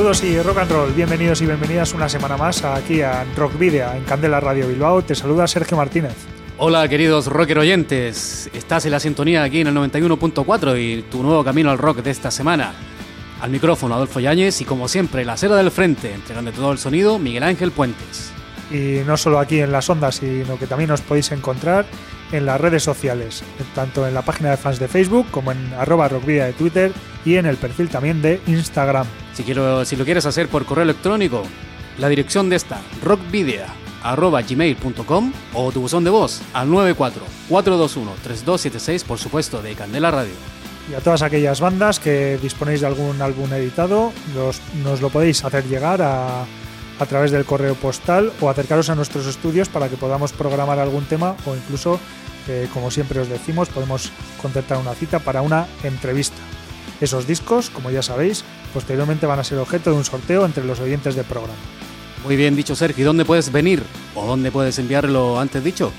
[0.00, 3.92] Saludos y rock and roll, bienvenidos y bienvenidas una semana más aquí a Rock Video
[3.92, 5.02] en Candela Radio Bilbao.
[5.02, 6.14] Te saluda Sergio Martínez.
[6.56, 11.44] Hola queridos rocker oyentes, estás en la sintonía aquí en el 91.4 y tu nuevo
[11.44, 12.72] camino al rock de esta semana.
[13.42, 17.18] Al micrófono Adolfo Yáñez y como siempre la acera del frente, entregando todo el sonido
[17.18, 18.32] Miguel Ángel Puentes.
[18.70, 21.84] Y no solo aquí en las ondas, sino que también os podéis encontrar
[22.32, 26.08] en las redes sociales, tanto en la página de fans de Facebook como en arroba
[26.08, 26.90] rockvidia de Twitter
[27.26, 29.06] y en el perfil también de Instagram.
[29.40, 31.44] Si, quiero, si lo quieres hacer por correo electrónico,
[31.96, 39.74] la dirección de esta, rockvidia.gmail.com o tu buzón de voz al 94-421-3276, por supuesto, de
[39.74, 40.34] Candela Radio.
[40.90, 44.12] Y a todas aquellas bandas que disponéis de algún álbum editado,
[44.84, 49.26] nos lo podéis hacer llegar a, a través del correo postal o acercaros a nuestros
[49.26, 51.98] estudios para que podamos programar algún tema o incluso,
[52.46, 56.36] eh, como siempre os decimos, podemos concertar una cita para una entrevista.
[57.00, 60.80] Esos discos, como ya sabéis, posteriormente van a ser objeto de un sorteo entre los
[60.80, 61.54] oyentes del programa.
[62.24, 63.02] Muy bien dicho, Sergio.
[63.02, 63.82] ¿Y dónde puedes venir
[64.14, 65.92] o dónde puedes enviarlo antes dicho?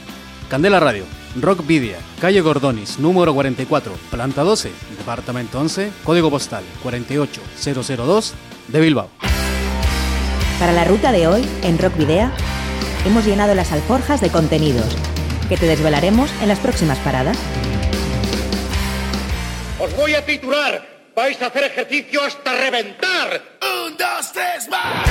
[0.50, 1.05] Candela Radio,
[1.39, 8.33] Rock Vidia, calle Gordonis, número 44, planta 12, departamento 11, código postal 48002
[8.67, 9.09] de Bilbao.
[10.59, 12.30] Para la ruta de hoy, en Rock Video,
[13.06, 14.95] hemos llenado las alforjas de contenidos
[15.50, 17.38] que te desvelaremos en las próximas paradas.
[19.80, 21.00] Os voy a titular.
[21.16, 23.41] Vais a hacer ejercicio hasta reventar.
[23.85, 25.09] Un, dos, tres, más.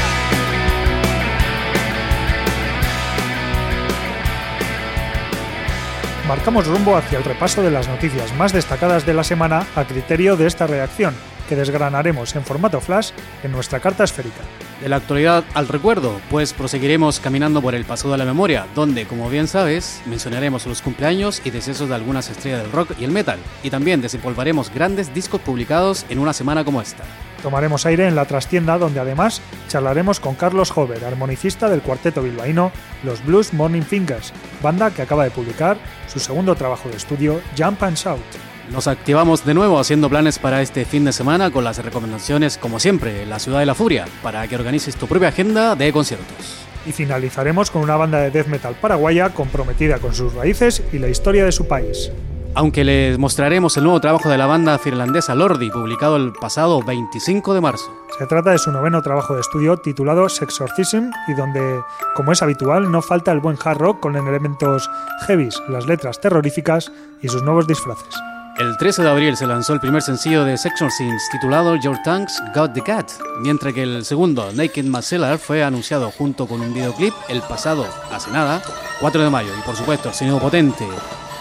[6.27, 10.37] Marcamos rumbo hacia el repaso de las noticias más destacadas de la semana a criterio
[10.37, 11.15] de esta reacción,
[11.51, 13.11] que desgranaremos en formato flash
[13.43, 14.41] en nuestra carta esférica.
[14.81, 19.05] De la actualidad al recuerdo, pues proseguiremos caminando por el pasado de la memoria, donde,
[19.05, 23.11] como bien sabes, mencionaremos los cumpleaños y decesos de algunas estrellas del rock y el
[23.11, 27.03] metal, y también desempolvaremos grandes discos publicados en una semana como esta.
[27.43, 32.71] Tomaremos aire en la trastienda, donde además charlaremos con Carlos Hover, armonicista del cuarteto bilbaíno
[33.03, 34.33] Los Blues Morning Fingers,
[34.63, 38.50] banda que acaba de publicar su segundo trabajo de estudio, Jump and Shout.
[38.71, 42.79] Nos activamos de nuevo haciendo planes para este fin de semana con las recomendaciones, como
[42.79, 46.67] siempre, La Ciudad de la Furia, para que organices tu propia agenda de conciertos.
[46.87, 51.09] Y finalizaremos con una banda de death metal paraguaya comprometida con sus raíces y la
[51.09, 52.13] historia de su país.
[52.55, 57.55] Aunque les mostraremos el nuevo trabajo de la banda finlandesa Lordi, publicado el pasado 25
[57.55, 57.93] de marzo.
[58.19, 61.83] Se trata de su noveno trabajo de estudio titulado Sexorcism y donde,
[62.15, 64.89] como es habitual, no falta el buen hard rock con elementos
[65.27, 68.15] heavies, las letras terroríficas y sus nuevos disfraces.
[68.59, 72.43] El 13 de abril se lanzó el primer sencillo de Section Scenes titulado Your Tongues
[72.55, 73.11] Got the Cat,
[73.43, 78.31] mientras que el segundo, Naked Macellar, fue anunciado junto con un videoclip el pasado, hace
[78.31, 78.63] nada,
[79.01, 79.51] 4 de mayo.
[79.59, 80.87] Y por supuesto, el sonido potente,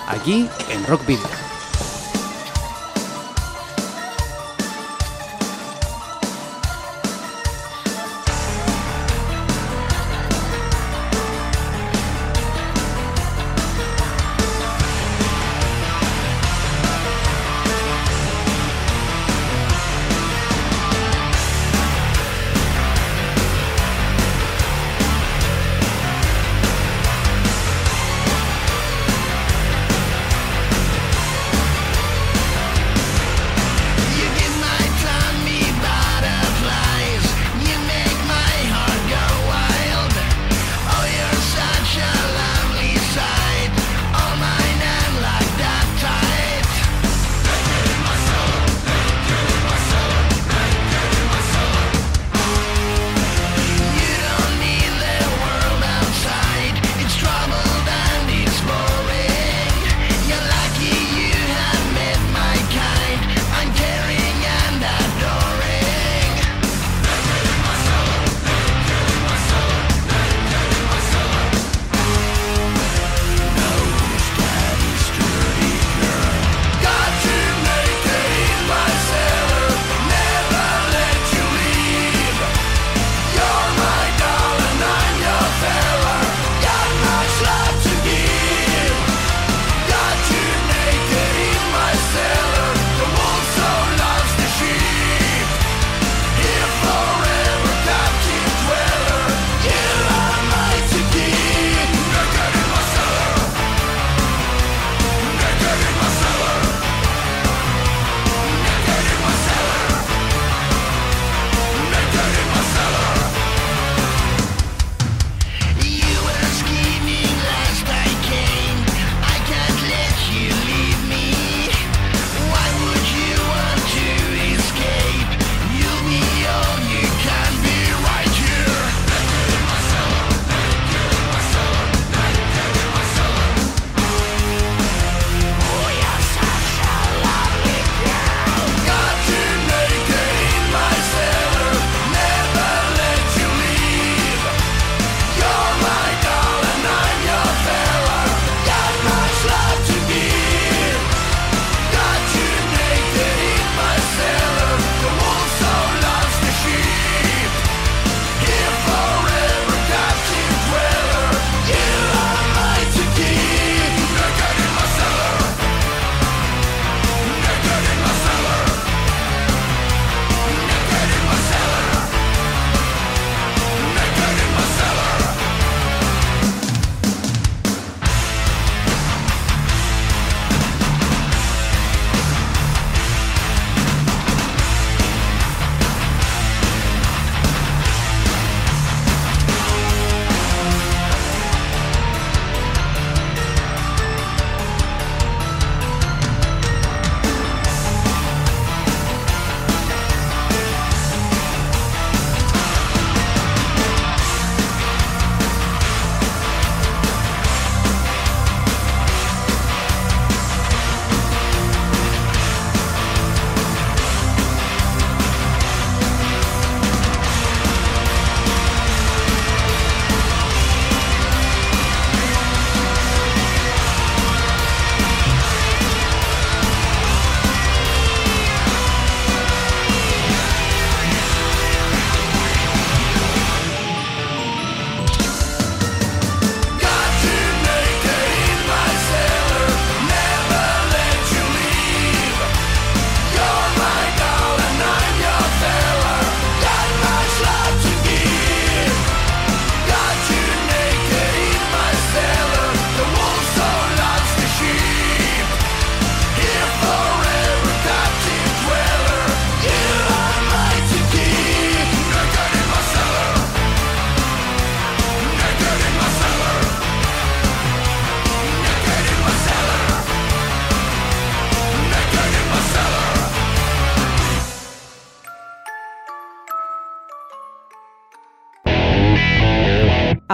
[0.08, 1.02] aquí en Rock.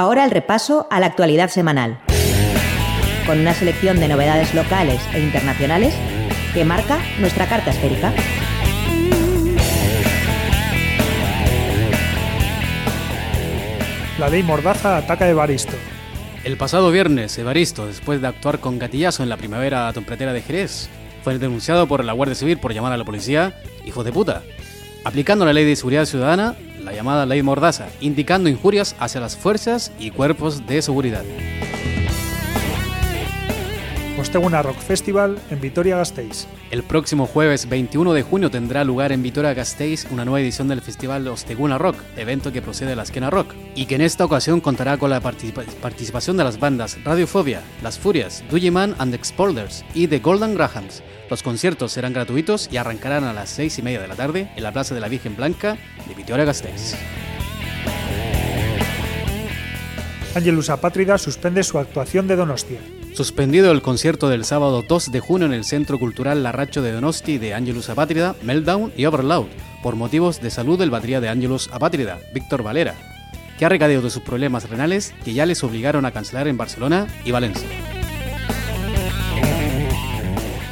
[0.06, 1.98] Ahora el repaso a la actualidad semanal,
[3.26, 5.96] con una selección de novedades locales e internacionales
[6.54, 8.14] que marca nuestra carta esférica.
[14.20, 15.74] La ley Mordaza ataca a Evaristo.
[16.44, 20.88] El pasado viernes, Evaristo, después de actuar con gatillazo en la primavera tempretera de Jerez,
[21.24, 24.44] fue denunciado por la Guardia Civil por llamar a la policía hijo de puta,
[25.04, 29.92] aplicando la ley de seguridad ciudadana, la llamada ley Mordaza, indicando injurias hacia las fuerzas
[30.00, 31.24] y cuerpos de seguridad.
[34.26, 36.48] Osteguna Rock Festival en Vitoria-Gasteiz.
[36.72, 41.28] El próximo jueves 21 de junio tendrá lugar en Vitoria-Gasteiz una nueva edición del Festival
[41.28, 44.98] Osteguna Rock, evento que procede de la Esquena Rock, y que en esta ocasión contará
[44.98, 50.18] con la participación de las bandas Radiofobia, Las Furias, Dujiman and the Expolders y The
[50.18, 51.04] Golden Grahams.
[51.30, 54.64] Los conciertos serán gratuitos y arrancarán a las 6 y media de la tarde en
[54.64, 55.78] la Plaza de la Virgen Blanca
[56.08, 56.96] de Vitoria-Gasteiz.
[60.34, 62.80] Angelus Apátrida suspende su actuación de Donostia.
[63.16, 67.38] Suspendido el concierto del sábado 2 de junio en el Centro Cultural Larracho de Donosti
[67.38, 69.46] de Angelus Apátrida, Meltdown y Overloud,
[69.82, 72.94] por motivos de salud del batería de Angelus Apátrida, Víctor Valera,
[73.58, 77.08] que ha recadido de sus problemas renales que ya les obligaron a cancelar en Barcelona
[77.24, 77.70] y Valencia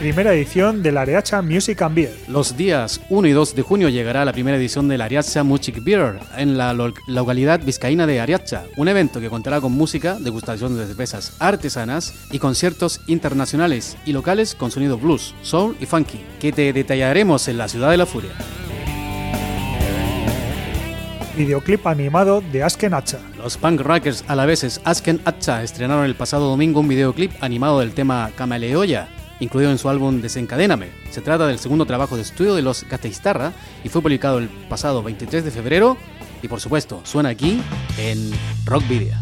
[0.04, 2.14] primera edición del Areacha Music and Beer.
[2.28, 6.20] Los días 1 y 2 de junio llegará la primera edición del Areacha Music Beer
[6.36, 11.38] en la localidad vizcaína de Ariacha, un evento que contará con música, degustación de cervezas
[11.40, 17.48] artesanas y conciertos internacionales y locales con sonido blues, soul y funky, que te detallaremos
[17.48, 18.32] en la Ciudad de la Furia.
[21.38, 23.20] Videoclip animado de Asken Hacha.
[23.38, 28.32] Los punk rockers alaveses Asken Hacha estrenaron el pasado domingo un videoclip animado del tema
[28.36, 29.08] Camaleoya,
[29.44, 30.90] incluido en su álbum Desencadéname.
[31.12, 35.04] Se trata del segundo trabajo de estudio de los Gateistarra y fue publicado el pasado
[35.04, 35.98] 23 de febrero
[36.42, 37.62] y por supuesto suena aquí
[37.98, 38.32] en
[38.66, 39.16] Rock Video.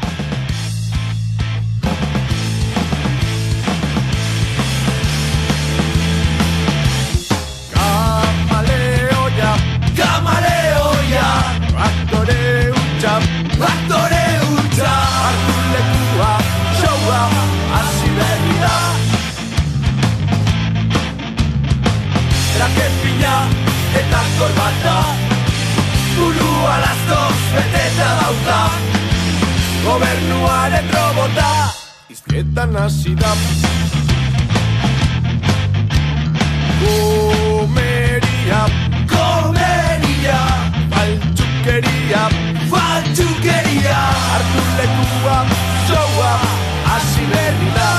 [32.81, 33.31] Hasi da
[36.81, 38.61] Komeria
[39.11, 40.39] Komeria
[40.89, 42.23] Faltsukeria
[42.71, 43.99] Faltsukeria
[44.35, 45.37] Artu lekua
[45.87, 46.33] Showa
[46.95, 47.91] Asi berri da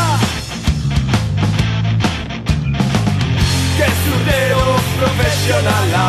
[3.79, 4.67] Gezurreo
[4.99, 6.05] profesionala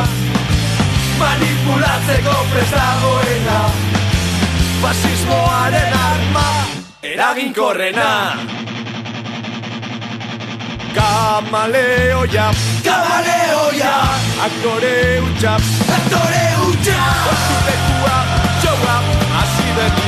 [1.20, 3.60] manipulatzeko prestagoena
[4.82, 6.48] Fasismoaren arma
[7.04, 8.10] eraginkorrena
[10.96, 12.46] Kamaleoia
[12.84, 13.94] Kamaleoia
[14.46, 15.56] Aktore hutsa
[15.98, 18.16] Aktore hutsa Kontu bekua
[18.64, 18.96] Joa
[19.36, 20.08] Hasi beti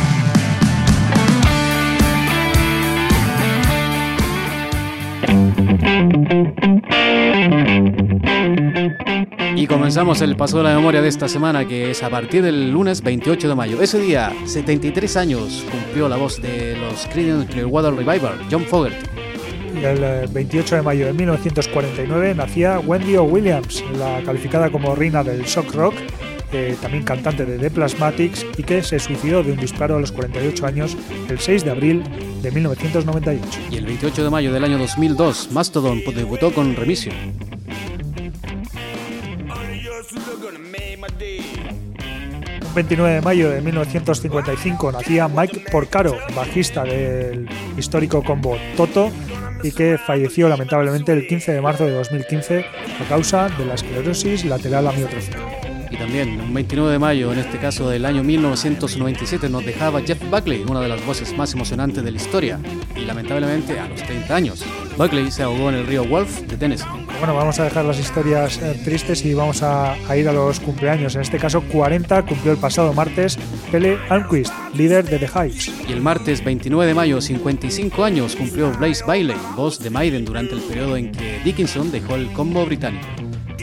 [9.71, 13.01] Comenzamos el paso de la memoria de esta semana, que es a partir del lunes
[13.01, 13.81] 28 de mayo.
[13.81, 18.97] Ese día, 73 años, cumplió la voz de los Creedence Clearwater Revival, John Fogerty
[19.81, 25.73] el 28 de mayo de 1949 nacía Wendy O'Williams, la calificada como reina del shock
[25.73, 25.95] rock,
[26.51, 30.11] eh, también cantante de The Plasmatics y que se suicidó de un disparo a los
[30.11, 30.95] 48 años
[31.29, 32.03] el 6 de abril
[32.43, 33.59] de 1998.
[33.71, 37.15] Y el 28 de mayo del año 2002, Mastodon debutó con Remission.
[42.73, 47.47] 29 de mayo de 1955 nacía Mike Porcaro, bajista del
[47.77, 49.11] histórico combo Toto,
[49.63, 52.65] y que falleció lamentablemente el 15 de marzo de 2015
[52.99, 55.70] a causa de la esclerosis lateral amiotrófica.
[55.91, 60.21] Y también, un 29 de mayo, en este caso del año 1997, nos dejaba Jeff
[60.29, 62.59] Buckley, una de las voces más emocionantes de la historia,
[62.95, 64.63] y lamentablemente a los 30 años.
[64.97, 66.87] Buckley se ahogó en el río Wolf de Tennessee.
[67.19, 70.61] Bueno, vamos a dejar las historias eh, tristes y vamos a, a, ir a los
[70.61, 71.15] cumpleaños.
[71.15, 73.37] En este caso, 40 cumplió el pasado martes
[73.69, 75.71] Pele Almquist, líder de The Hives.
[75.89, 80.55] Y el martes 29 de mayo, 55 años, cumplió Blaze Bailey, voz de Maiden durante
[80.55, 83.20] el periodo en que Dickinson dejó el combo británico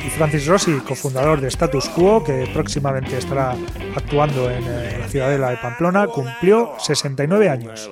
[0.08, 3.54] y Francis Rossi, cofundador de Status Quo, que próximamente estará
[3.94, 7.90] actuando en eh, la ciudadela de Pamplona, cumplió 69 años.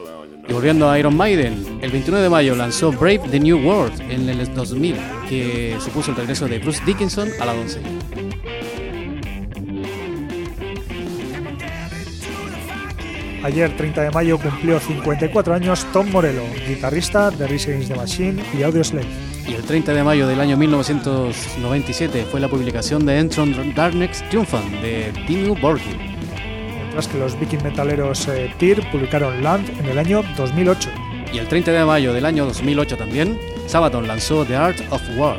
[0.48, 4.28] Y volviendo a Iron Maiden, el 29 de mayo lanzó Brave the New World en
[4.30, 4.96] el 2000,
[5.28, 7.88] que supuso el regreso de Bruce Dickinson a la doncella.
[13.42, 18.42] Ayer, 30 de mayo, cumplió 54 años Tom Morello, guitarrista de Rise Against the Machine
[18.58, 19.25] y Audioslave.
[19.48, 24.68] Y el 30 de mayo del año 1997 fue la publicación de Entron Darkness Triumphant
[24.80, 25.96] de Dimmu Borgir.
[26.76, 30.90] Mientras que los viking metaleros eh, Tyr publicaron Land en el año 2008.
[31.32, 35.38] Y el 30 de mayo del año 2008 también, Sabaton lanzó The Art of War.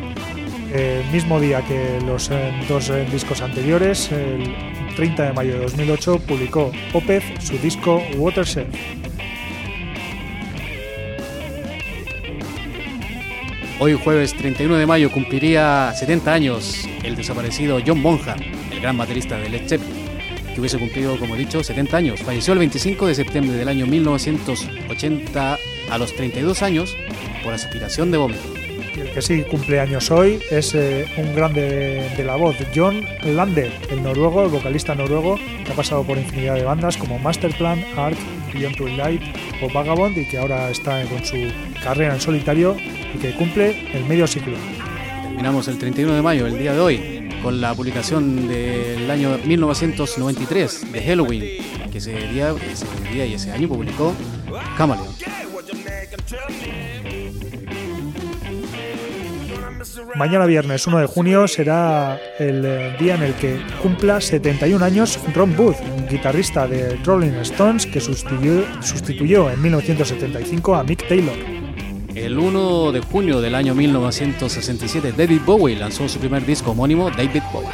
[0.73, 4.53] El mismo día que los eh, dos eh, discos anteriores, el
[4.95, 8.67] 30 de mayo de 2008, publicó Opeth su disco Watershed.
[13.79, 18.39] Hoy jueves 31 de mayo cumpliría 70 años el desaparecido John Bonham,
[18.71, 20.03] el gran baterista de Led Zeppelin,
[20.51, 22.23] que hubiese cumplido, como he dicho, 70 años.
[22.23, 25.59] Falleció el 25 de septiembre del año 1980
[25.91, 26.97] a los 32 años
[27.43, 28.56] por aspiración de vómito.
[28.97, 33.71] El que sí cumple años hoy es eh, un grande de la voz, John Lander,
[33.91, 38.17] el noruego, el vocalista noruego, que ha pasado por infinidad de bandas como Masterplan, Ark,
[38.53, 39.21] Beyond Twilight
[39.61, 41.37] o Vagabond y que ahora está con su
[41.83, 42.75] carrera en solitario
[43.13, 44.57] y que cumple el medio siglo.
[45.21, 50.91] Terminamos el 31 de mayo, el día de hoy, con la publicación del año 1993
[50.91, 51.43] de Halloween,
[51.91, 54.15] que ese día, ese día y ese año publicó
[54.75, 55.13] Camaleon.
[60.15, 65.19] Mañana viernes 1 de junio será el eh, día en el que cumpla 71 años
[65.33, 71.35] Ron Booth, un guitarrista de Rolling Stones que sustituyó, sustituyó en 1975 a Mick Taylor.
[72.15, 77.43] El 1 de junio del año 1967, David Bowie lanzó su primer disco homónimo, David
[77.53, 77.69] Bowie.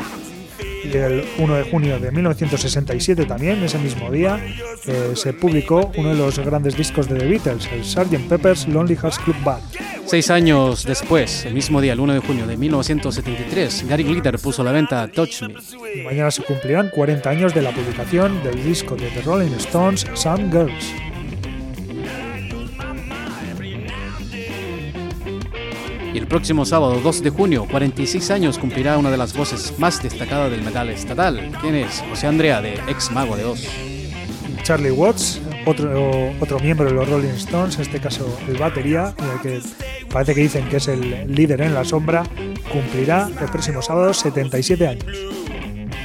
[0.84, 4.38] Y el 1 de junio de 1967 también, ese mismo día,
[4.86, 8.28] eh, se publicó uno de los grandes discos de The Beatles, el Sgt.
[8.28, 9.64] Pepper's Lonely Hearts Club Band.
[10.06, 14.62] Seis años después, el mismo día, el 1 de junio de 1973, Gary Glitter puso
[14.62, 15.56] a la venta Touch Me.
[15.96, 20.06] Y mañana se cumplirán 40 años de la publicación del disco de The Rolling Stones,
[20.14, 20.94] Some Girls.
[26.14, 30.04] Y el próximo sábado 2 de junio, 46 años, cumplirá una de las voces más
[30.04, 31.52] destacadas del metal estatal.
[31.60, 32.04] ¿Quién es?
[32.08, 33.68] José Andrea, de ex Mago de Oz.
[34.62, 39.42] Charlie Watts, otro, otro miembro de los Rolling Stones, en este caso el batería, el
[39.42, 39.62] que
[40.10, 42.24] parece que dicen que es el líder en la sombra,
[42.72, 45.06] cumplirá el próximo sábado 77 años.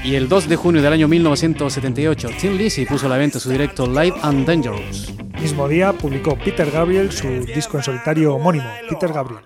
[0.04, 3.50] Y el 2 de junio del año 1978, Tim Lizzy puso a la venta su
[3.50, 5.12] directo Live and Dangerous.
[5.40, 9.42] Mismo día publicó Peter Gabriel su disco en solitario homónimo, Peter Gabriel.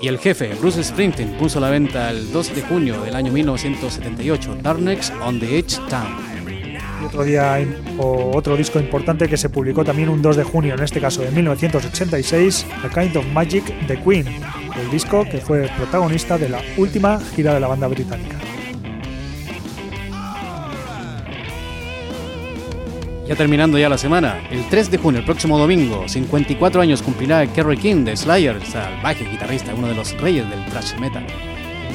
[0.00, 3.32] Y el jefe, Bruce Springsteen, puso a la venta el 2 de junio del año
[3.32, 6.35] 1978, Darkness on the Edge Town.
[7.04, 7.58] Otro día
[7.98, 11.22] o otro disco importante que se publicó también un 2 de junio, en este caso
[11.22, 16.60] de 1986, A Kind of Magic de Queen, el disco que fue protagonista de la
[16.76, 18.36] última gira de la banda británica.
[23.26, 27.44] Ya terminando ya la semana, el 3 de junio, el próximo domingo, 54 años cumplirá
[27.46, 31.26] Kerry King de Slayer, salvaje guitarrista, uno de los reyes del thrash metal.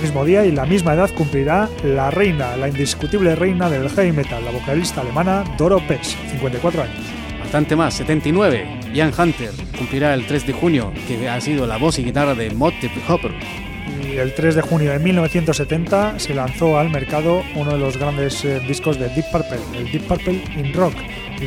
[0.02, 4.12] El mismo día y la misma edad cumplirá la reina, la indiscutible reina del heavy
[4.12, 7.06] metal, la vocalista alemana Doro Pesch, 54 años.
[7.40, 8.80] Bastante más, 79.
[8.96, 12.50] Ian Hunter cumplirá el 3 de junio, que ha sido la voz y guitarra de
[12.50, 12.74] Mod
[13.08, 13.32] Hopper.
[14.04, 18.44] Y el 3 de junio de 1970 se lanzó al mercado uno de los grandes
[18.44, 20.96] eh, discos de Deep Purple, el Deep Purple in Rock,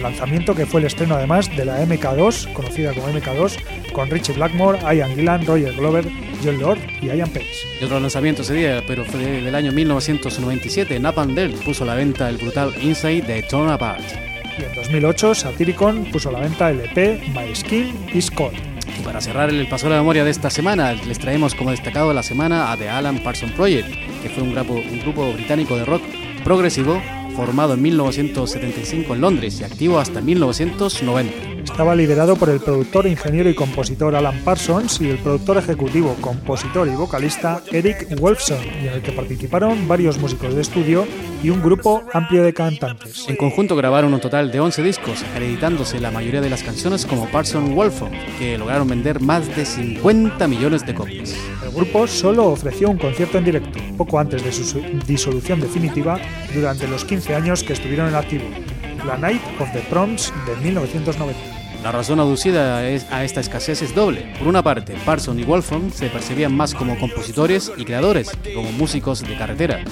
[0.03, 4.79] lanzamiento que fue el estreno además de la MK2, conocida como MK2, con Richie Blackmore,
[4.95, 6.07] Ian Gillan, Roger Glover,
[6.43, 7.67] John Lord y Ian Pace.
[7.81, 11.95] Y otro lanzamiento ese día, pero fue del año 1997, Napalm Death puso a la
[11.95, 14.05] venta el brutal Inside de Torn Apart.
[14.59, 18.57] Y en 2008, Satyricon puso a la venta el EP My Skin is Cold.
[18.99, 22.09] Y para cerrar el paso de la memoria de esta semana, les traemos como destacado
[22.09, 23.89] de la semana a The Alan Parsons Project,
[24.23, 26.03] que fue un grupo, un grupo británico de rock
[26.45, 27.03] progresivo
[27.35, 31.54] formado en 1975 en Londres y activo hasta 1990.
[31.65, 36.87] Estaba liderado por el productor, ingeniero y compositor Alan Parsons y el productor ejecutivo, compositor
[36.87, 41.07] y vocalista Eric Wolfson, y en el que participaron varios músicos de estudio
[41.43, 43.29] y un grupo amplio de cantantes.
[43.29, 47.29] En conjunto grabaron un total de 11 discos, acreditándose la mayoría de las canciones como
[47.29, 51.35] Parsons Wolfson, que lograron vender más de 50 millones de copias.
[51.65, 56.21] El grupo solo ofreció un concierto en directo, poco antes de su disolución definitiva,
[56.55, 58.45] durante los 15 años que estuvieron en activo,
[59.05, 61.64] la Night of the Proms de 1990.
[61.85, 64.33] La razón aducida a esta escasez es doble.
[64.39, 68.73] Por una parte, Parson y Wolfram se percibían más como compositores y creadores que como
[68.73, 69.85] músicos de carretera.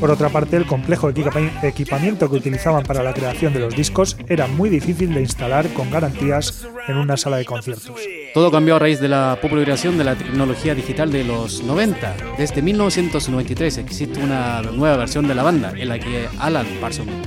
[0.00, 4.48] Por otra parte, el complejo equipamiento que utilizaban para la creación de los discos era
[4.48, 8.00] muy difícil de instalar con garantías en una sala de conciertos.
[8.34, 12.16] Todo cambió a raíz de la popularización de la tecnología digital de los 90.
[12.36, 16.66] Desde 1993 existe una nueva versión de la banda en la que Alan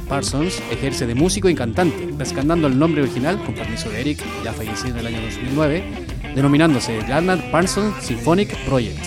[0.08, 4.09] Parsons ejerce de músico y cantante, rescatando el nombre original con permiso de Eric,
[4.44, 5.84] ya fallecido en el año 2009,
[6.36, 9.00] denominándose Alan Parsons Symphonic Project.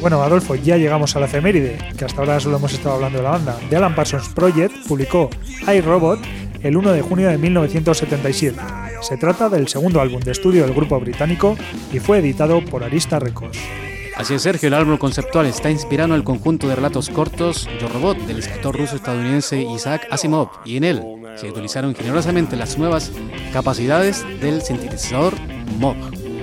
[0.00, 3.24] Bueno, Adolfo, ya llegamos a la efeméride, que hasta ahora solo hemos estado hablando de
[3.24, 3.58] la banda.
[3.70, 5.30] The Alan Parsons Project publicó
[5.66, 6.20] iRobot
[6.62, 8.58] el 1 de junio de 1977.
[9.00, 11.56] Se trata del segundo álbum de estudio del grupo británico
[11.92, 13.58] y fue editado por Arista Records.
[14.16, 17.88] Así es, Sergio, el álbum conceptual está inspirado en el conjunto de relatos cortos Yo
[17.88, 21.02] Robot del escritor ruso-estadounidense Isaac Asimov y en él
[21.34, 23.10] se utilizaron generosamente las nuevas
[23.52, 25.34] capacidades del sintetizador
[25.78, 25.96] Moog.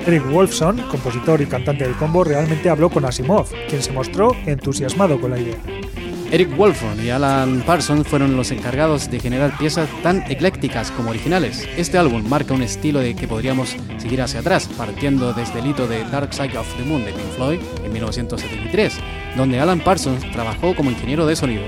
[0.05, 5.21] Eric Wolfson, compositor y cantante del combo, realmente habló con Asimov, quien se mostró entusiasmado
[5.21, 5.57] con la idea.
[6.31, 11.67] Eric Wolfram y Alan Parsons fueron los encargados de generar piezas tan eclécticas como originales.
[11.75, 15.87] Este álbum marca un estilo de que podríamos seguir hacia atrás, partiendo desde el hito
[15.87, 18.97] de Dark Side of the Moon de Pink Floyd en 1973,
[19.35, 21.63] donde Alan Parsons trabajó como ingeniero de sonido.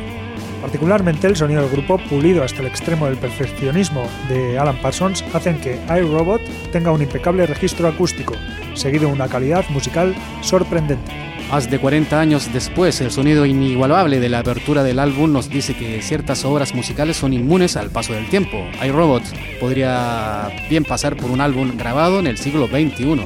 [0.61, 5.59] Particularmente el sonido del grupo, pulido hasta el extremo del perfeccionismo de Alan Parsons, hacen
[5.59, 8.33] que iRobot tenga un impecable registro acústico,
[8.75, 11.32] seguido de una calidad musical sorprendente.
[11.53, 15.75] Más de 40 años después, el sonido inigualable de la apertura del álbum nos dice
[15.75, 18.57] que ciertas obras musicales son inmunes al paso del tiempo.
[18.83, 19.21] iRobot
[19.59, 23.21] podría bien pasar por un álbum grabado en el siglo XXI.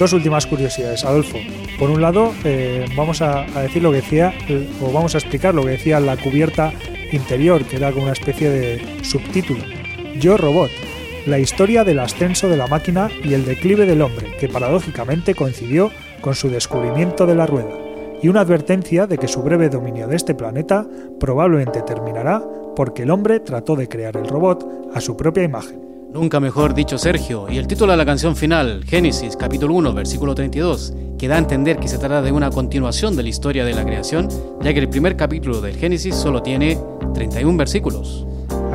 [0.00, 1.38] Dos últimas curiosidades, Adolfo.
[1.78, 4.34] Por un lado, eh, vamos a, decir lo que decía,
[4.80, 6.72] o vamos a explicar lo que decía la cubierta
[7.12, 9.62] interior, que era como una especie de subtítulo.
[10.18, 10.72] Yo Robot,
[11.24, 15.92] la historia del ascenso de la máquina y el declive del hombre, que paradójicamente coincidió
[16.20, 17.76] con su descubrimiento de la rueda,
[18.22, 20.86] y una advertencia de que su breve dominio de este planeta
[21.18, 22.44] probablemente terminará
[22.76, 25.80] porque el hombre trató de crear el robot a su propia imagen.
[26.12, 30.34] Nunca mejor dicho Sergio, y el título de la canción final, Génesis capítulo 1, versículo
[30.34, 33.74] 32, que da a entender que se trata de una continuación de la historia de
[33.74, 34.28] la creación,
[34.60, 36.78] ya que el primer capítulo del Génesis solo tiene
[37.14, 38.26] 31 versículos.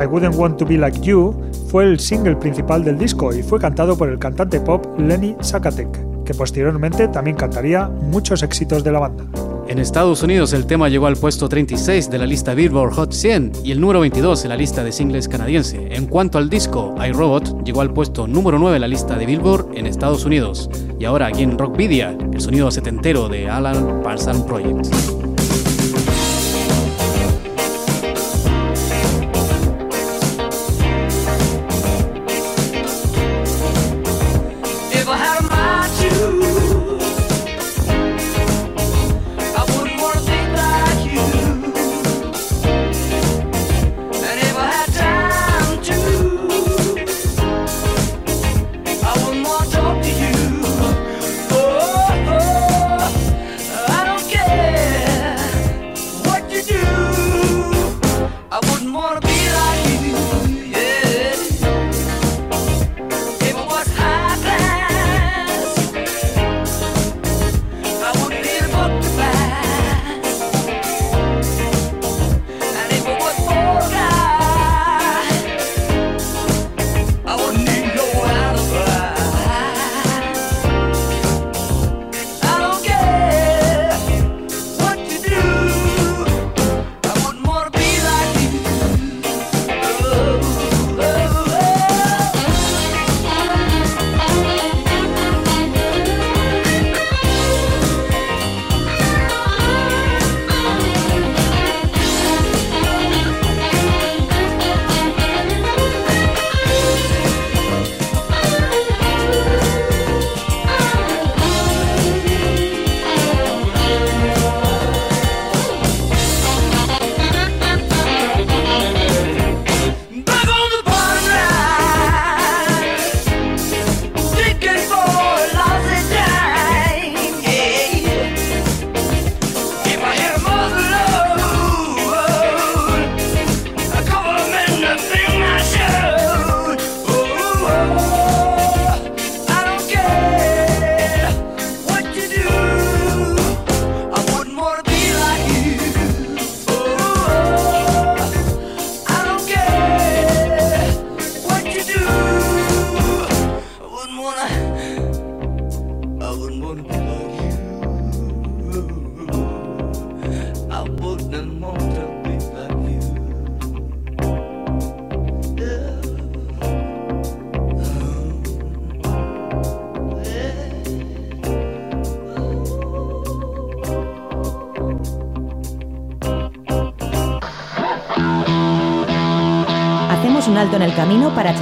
[0.02, 1.34] I Wouldn't Want to Be Like You
[1.68, 6.15] fue el single principal del disco y fue cantado por el cantante pop Lenny Sakatek
[6.26, 9.24] que posteriormente también cantaría muchos éxitos de la banda.
[9.68, 13.52] En Estados Unidos el tema llegó al puesto 36 de la lista Billboard Hot 100
[13.64, 15.88] y el número 22 en la lista de singles canadiense.
[15.90, 19.70] En cuanto al disco, iRobot llegó al puesto número 9 en la lista de Billboard
[19.74, 20.70] en Estados Unidos.
[21.00, 25.25] Y ahora aquí en Rockvidia, el sonido setentero de Alan Parsons Project.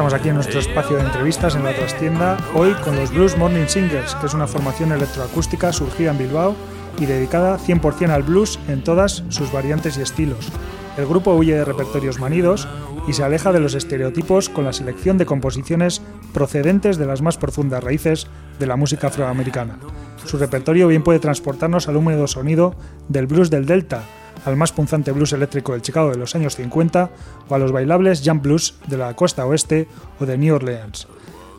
[0.00, 3.66] Estamos aquí en nuestro espacio de entrevistas en la trastienda, hoy con los Blues Morning
[3.66, 6.56] Singers, que es una formación electroacústica surgida en Bilbao
[6.98, 10.48] y dedicada 100% al blues en todas sus variantes y estilos.
[10.96, 12.66] El grupo huye de repertorios manidos
[13.06, 16.00] y se aleja de los estereotipos con la selección de composiciones
[16.32, 18.26] procedentes de las más profundas raíces
[18.58, 19.80] de la música afroamericana.
[20.24, 22.74] Su repertorio bien puede transportarnos al húmedo sonido
[23.10, 24.04] del blues del Delta,
[24.44, 27.10] al más punzante blues eléctrico del Chicago de los años 50
[27.48, 31.06] o a los bailables jump blues de la costa oeste o de New Orleans.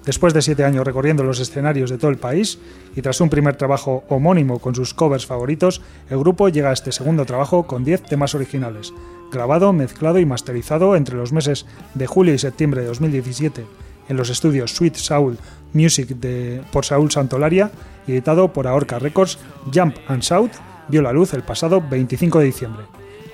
[0.05, 2.57] Después de siete años recorriendo los escenarios de todo el país
[2.95, 6.91] y tras un primer trabajo homónimo con sus covers favoritos, el grupo llega a este
[6.91, 8.93] segundo trabajo con 10 temas originales,
[9.31, 13.65] grabado, mezclado y masterizado entre los meses de julio y septiembre de 2017
[14.09, 15.37] en los estudios Sweet Soul
[15.73, 17.71] Music de, por Saúl Santolaria
[18.07, 19.37] editado por Aorca Records,
[19.73, 20.51] Jump and Shout
[20.91, 22.85] vio la luz el pasado 25 de diciembre.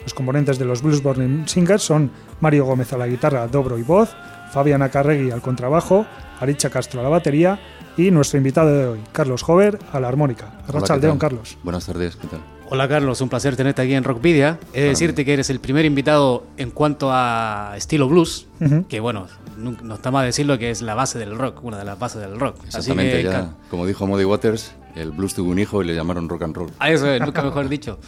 [0.03, 4.15] Los componentes de los Bluesborne Singers son Mario Gómez a la guitarra, dobro y voz,
[4.53, 6.05] Fabiana Carregui al contrabajo,
[6.39, 7.59] Aricha Castro a la batería
[7.97, 10.61] y nuestro invitado de hoy, Carlos Jover, a la armónica.
[10.71, 11.57] Hola, Carlos.
[11.63, 12.56] Buenas tardes, ¿qué tal?
[12.69, 14.59] Hola Carlos, un placer tenerte aquí en Rockvidia.
[14.73, 18.45] He de decirte que eres el primer invitado en cuanto a estilo blues,
[18.89, 19.27] que bueno,
[19.57, 22.37] no está mal decirlo que es la base del rock, una de las bases del
[22.37, 22.57] rock.
[22.65, 26.41] Exactamente, ya, como dijo Muddy Waters, el blues tuvo un hijo y le llamaron rock
[26.41, 26.71] and roll.
[26.79, 27.99] A eso es, nunca mejor dicho.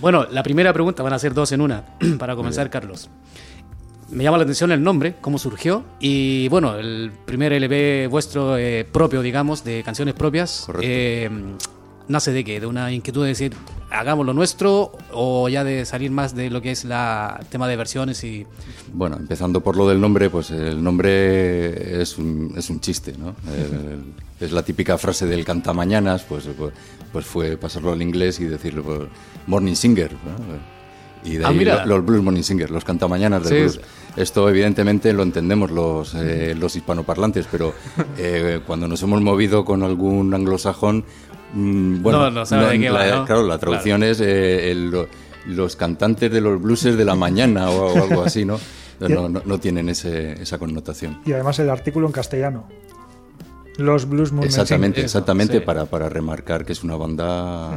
[0.00, 1.84] Bueno, la primera pregunta, van a ser dos en una,
[2.18, 3.10] para comenzar, Carlos.
[4.10, 8.84] Me llama la atención el nombre, cómo surgió, y bueno, el primer LP vuestro eh,
[8.84, 10.62] propio, digamos, de canciones propias.
[10.66, 10.86] Correcto.
[10.88, 11.30] Eh,
[12.08, 12.60] nace de qué?
[12.60, 13.52] De una inquietud de decir,
[13.90, 17.76] hagamos lo nuestro o ya de salir más de lo que es la tema de
[17.76, 18.46] versiones y...
[18.92, 23.34] Bueno, empezando por lo del nombre, pues el nombre es un, es un chiste, ¿no?
[24.40, 26.72] es la típica frase del cantamañanas, pues, pues,
[27.12, 29.00] pues fue pasarlo al inglés y decirlo, pues,
[29.46, 30.10] morning singer,
[31.24, 31.86] Y de Ah, ahí mira.
[31.86, 33.80] los blues morning singers, los cantamañanas del Sí, blues.
[34.16, 37.74] Esto evidentemente lo entendemos los, eh, los hispanoparlantes, pero
[38.18, 41.04] eh, cuando nos hemos movido con algún anglosajón,
[41.54, 43.24] bueno, No, no sabe de qué va, la- ¿no?
[43.24, 45.06] claro, la traducción es eh, el-
[45.46, 48.58] los cantantes de los blueses de la mañana o, o algo así, ¿no?
[49.00, 51.20] No, no, no tienen ese, esa connotación.
[51.26, 52.64] Y además el artículo en castellano.
[53.76, 55.60] Los Blues Morning Exactamente, Eso, exactamente, sí.
[55.64, 57.70] para, para remarcar que es una banda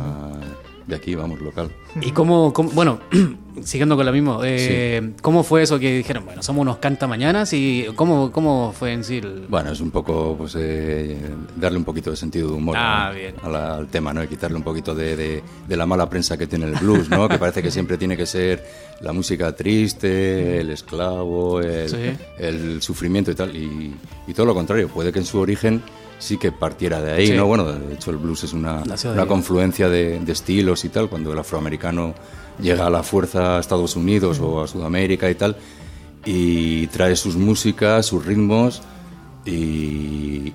[0.87, 1.69] de aquí, vamos, local.
[2.01, 2.99] ¿Y cómo, cómo- bueno,
[3.63, 7.87] siguiendo con lo mismo, eh, ¿cómo fue eso que dijeron, bueno, somos unos cantamañanas y
[7.95, 9.45] cómo, cómo fue en sí el...
[9.49, 11.17] Bueno, es un poco, pues, eh,
[11.57, 13.19] darle un poquito de sentido de humor Ah, ¿no?
[13.19, 13.35] bien.
[13.43, 14.23] a la- al tema, ¿no?
[14.23, 17.27] Y quitarle un poquito de, de- de la mala prensa que tiene el blues, ¿no?
[17.27, 18.63] que parece que siempre tiene que ser
[19.01, 21.97] la música triste, el esclavo, el, Sí.
[22.39, 23.55] el sufrimiento y tal.
[23.55, 23.93] Y,
[24.27, 25.81] y todo lo contrario, puede que en su origen
[26.19, 27.33] sí que partiera de ahí, Sí.
[27.33, 27.45] ¿no?
[27.45, 31.31] Bueno, de hecho el blues es una, una confluencia de, de estilos y tal, cuando
[31.33, 32.13] el afroamericano
[32.61, 35.55] llega a la fuerza a Estados Unidos o a Sudamérica y tal,
[36.25, 38.81] y trae sus músicas, sus ritmos,
[39.45, 40.53] y,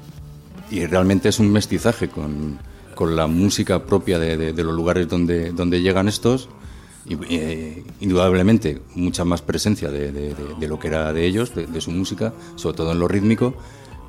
[0.70, 2.58] y realmente es un mestizaje con,
[2.94, 6.48] con la música propia de, de- de los lugares donde, donde llegan estos.
[7.04, 11.80] Y, eh, indudablemente mucha más presencia de, de- lo que era de ellos, de, de
[11.80, 13.54] su música, sobre todo en lo rítmico,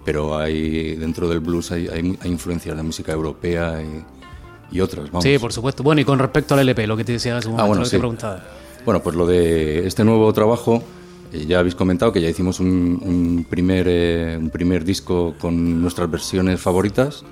[0.05, 5.05] pero hay dentro del blues hay, hay, hay influencias de música europea y, y otras.
[5.11, 5.23] Vamos.
[5.23, 5.83] Sí, por supuesto.
[5.83, 7.83] Bueno, y con respecto al LP, lo que te decía hace un Ah, bueno, lo
[7.83, 7.95] que sí.
[7.95, 8.43] te preguntaba.
[8.85, 10.83] Bueno, pues lo de este nuevo trabajo,
[11.31, 15.81] eh, ya habéis comentado que ya hicimos un, un primer, eh, un primer disco con
[15.81, 17.23] nuestras versiones favoritas,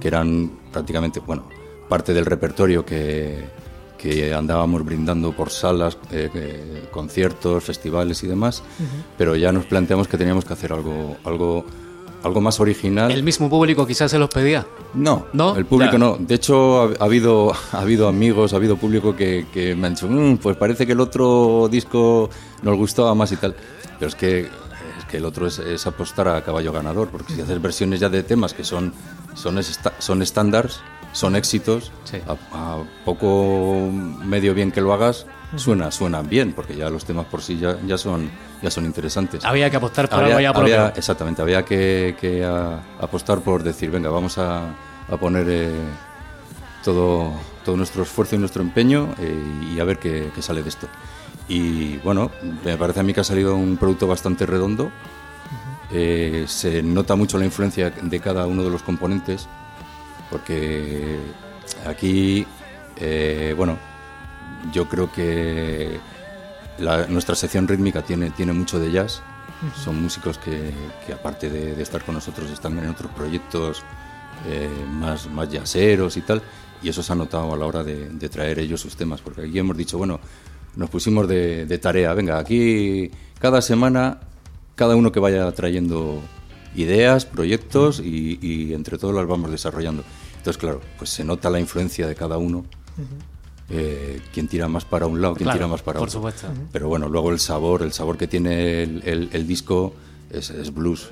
[0.00, 1.44] que eran prácticamente, bueno,
[1.88, 3.44] parte del repertorio que,
[3.98, 8.62] que andábamos brindando por salas, eh, eh, conciertos, festivales y demás,
[9.18, 11.64] pero ya nos planteamos que teníamos que hacer algo, algo,
[12.24, 13.10] algo más original.
[13.10, 14.66] ¿El mismo público quizás se los pedía?
[14.94, 15.56] No, ¿No?
[15.56, 15.98] el público Ya.
[15.98, 16.16] no.
[16.18, 19.94] De hecho, ha, ha habido, ha habido amigos, ha habido público que, que me han
[19.94, 22.30] dicho, "Mm, pues parece que el otro disco
[22.62, 23.54] nos gustaba más y tal.
[23.98, 27.40] Pero es que, es que el otro es, es apostar a caballo ganador, porque si
[27.40, 28.92] haces versiones ya de temas que son,
[29.34, 30.80] son, esta- son estándares,
[31.12, 32.18] son éxitos, Sí.
[32.26, 33.90] a, a poco
[34.24, 35.26] medio bien que lo hagas,
[35.56, 38.30] suena, suenan bien, porque ya los temas por sí ya, ya, son,
[38.62, 39.44] ya son interesantes.
[39.44, 40.74] Había que apostar por Había- algo ya propio.
[40.80, 44.62] había- exactamente, había que, que, a- apostar por decir, venga, vamos a,
[45.08, 45.70] a poner eh,
[46.84, 47.32] todo,
[47.64, 50.88] todo nuestro esfuerzo y nuestro empeño eh, y a ver qué, qué sale de esto.
[51.48, 52.30] Y bueno,
[52.64, 54.90] me parece a mí que ha salido un producto bastante redondo.
[55.94, 59.46] Eh, se nota mucho la influencia de cada uno de los componentes,
[60.30, 61.18] porque
[61.86, 62.46] aquí,
[62.96, 63.76] eh, bueno,
[64.72, 65.98] yo creo que
[66.78, 69.22] la- nuestra sección rítmica tiene, tiene mucho de jazz.
[69.84, 70.72] Son músicos que,
[71.06, 73.82] que aparte de, de estar con nosotros están en otros proyectos
[74.48, 76.42] eh, más, más jazzeros y tal.
[76.82, 79.20] Y eso se ha notado a la hora de, de traer ellos sus temas.
[79.20, 80.18] Porque aquí hemos dicho, bueno,
[80.74, 82.12] nos pusimos de, de tarea.
[82.12, 84.18] Venga, aquí cada semana,
[84.74, 86.20] cada uno que vaya trayendo
[86.74, 90.02] ideas, proyectos y, y entre todos las vamos desarrollando.
[90.38, 92.64] Entonces, claro, pues se nota la influencia de cada uno.
[93.72, 96.18] Eh, quién tira más para un lado, quién Claro, tira más para por otro.
[96.20, 96.48] supuesto.
[96.72, 99.94] Pero bueno, luego el sabor, el sabor que tiene el, el- el disco
[100.30, 101.10] es, es blues,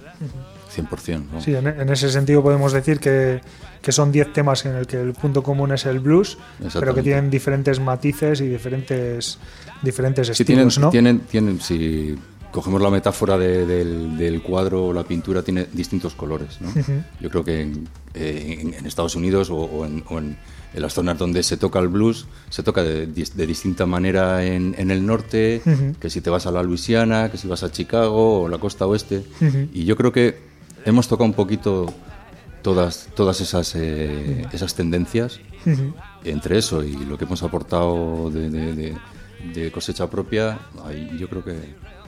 [0.76, 1.22] 100%.
[1.32, 1.40] ¿no?
[1.40, 3.40] Sí, en, en ese sentido podemos decir que,
[3.82, 6.38] que son 10 temas en el que el punto común es el blues,
[6.78, 9.38] pero que tienen diferentes matices y diferentes,
[9.82, 10.90] diferentes Sí, tienen, estilos, ¿no?
[10.90, 12.16] tienen, tienen, si
[12.52, 16.60] cogemos la metáfora de- del, del cuadro la pintura, tiene distintos colores.
[16.60, 16.70] ¿no?
[17.20, 20.36] Yo creo que en, eh, en- en Estados Unidos o, o en, o en-
[20.72, 24.74] en las zonas donde se toca el blues, se toca de, de distinta manera en,
[24.90, 25.62] el norte,
[26.00, 28.86] que si te vas a la Luisiana, que si vas a Chicago o la costa
[28.86, 29.24] oeste.
[29.72, 30.38] Y yo creo que
[30.84, 31.92] hemos tocado un poquito
[32.62, 35.40] todas, todas esas, eh, esas tendencias.
[36.24, 38.50] Entre eso y lo que hemos aportado de-
[39.54, 41.54] de cosecha propia, ahí yo creo que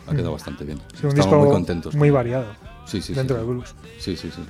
[0.06, 0.78] ha quedado bastante bien.
[0.78, 1.94] Sí, un Estamos disco muy contentos.
[1.94, 2.46] muy variado
[2.86, 3.40] Sí, sí, dentro sí.
[3.44, 3.74] del blues.
[3.98, 4.42] Sí, sí, sí.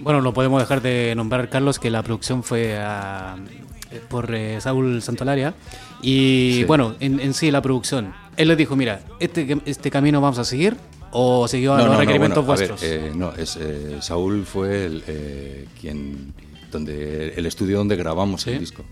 [0.00, 5.02] Bueno, no podemos dejar de nombrar, Carlos, que la producción fue eh, por eh, Saúl
[5.02, 5.54] Santolaria.
[6.02, 6.64] Y Sí.
[6.64, 8.14] bueno, en, en sí la producción.
[8.36, 10.76] Él les dijo, mira, este, este camino vamos a seguir
[11.12, 12.90] o siguió a los requerimientos bueno, a ver, vuestros.
[12.90, 16.32] eh, no, es, eh, Saúl fue el, eh, quien,
[16.72, 18.50] donde el estudio donde grabamos Sí.
[18.52, 18.84] el disco.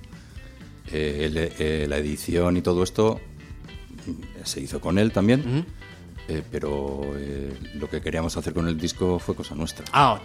[0.92, 3.20] Eh, el- eh, la edición y todo esto
[4.06, 5.64] mm, se hizo con él también, Ujú.
[6.28, 9.84] Eh, pero eh, lo que queríamos hacer con el disco fue cosa nuestra.
[9.92, 10.18] Ah,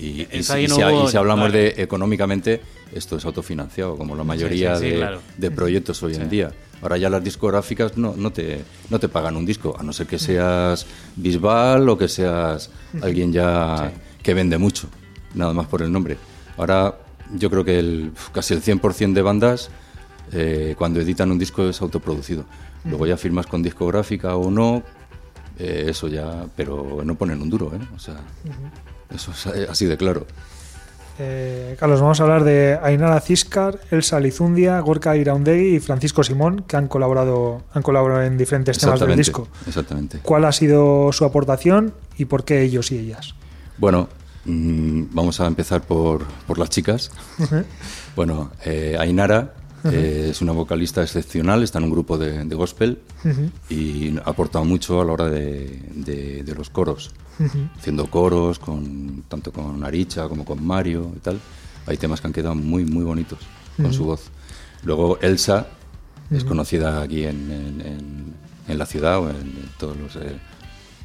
[0.00, 1.74] Y, y si, ahí y no si- hubo- y si hablamos vale.
[1.74, 2.60] de económicamente,
[2.92, 5.20] esto es autofinanciado, como la mayoría sí, sí, de, claro.
[5.36, 6.50] de proyectos hoy en día.
[6.80, 10.06] Ahora ya las discográficas no, no, te, no te pagan un disco, a no ser
[10.06, 10.86] que seas
[11.16, 12.70] Bisbal o que seas
[13.02, 14.88] alguien ya que vende mucho,
[15.34, 16.16] nada más por el nombre.
[16.56, 16.96] Ahora
[17.36, 19.70] yo creo que el, casi el 100% de bandas
[20.32, 22.44] eh, cuando editan un disco es autoproducido.
[22.84, 24.82] Luego ya firmas con discográfica o no,
[25.58, 27.80] eh, eso ya, pero no ponen un duro, ¿eh?
[27.94, 28.16] O sea,
[29.14, 30.26] eso es eh, así de claro.
[31.18, 36.64] Eh, Carlos, vamos a hablar de Ainara Ciscar, Elsa Lizundia, Gorka Iraundegui y Francisco Simón,
[36.66, 39.48] que han colaborado, han colaborado en diferentes temas del disco.
[39.66, 40.20] exactamente.
[40.22, 43.34] ¿Cuál ha sido su aportación y por qué ellos y ellas?
[43.76, 44.08] Bueno,
[44.46, 47.10] mm, vamos a empezar por, por las chicas.
[48.14, 52.98] Bueno, eh, Ainara eh, es una vocalista excepcional, está en un grupo de, de gospel
[53.68, 57.10] y ha aportado mucho a la hora de, de- de los coros,
[57.78, 61.40] haciendo coros con, tanto con Aricha como con Mario y tal.
[61.86, 63.40] Hay temas que han quedado muy, muy bonitos
[63.76, 64.22] con su voz.
[64.84, 65.66] Luego Elsa
[66.30, 68.34] es conocida aquí en, en- en-
[68.68, 70.38] en la ciudad o en todos los eh,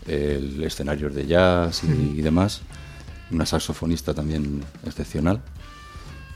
[0.07, 2.61] el escenarios de jazz y, y demás.
[3.31, 5.41] Una saxofonista también excepcional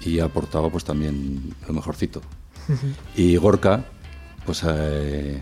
[0.03, 2.21] y ha aportado pues también lo mejorcito.
[3.15, 3.83] Y Gorka
[4.45, 5.41] pues eh,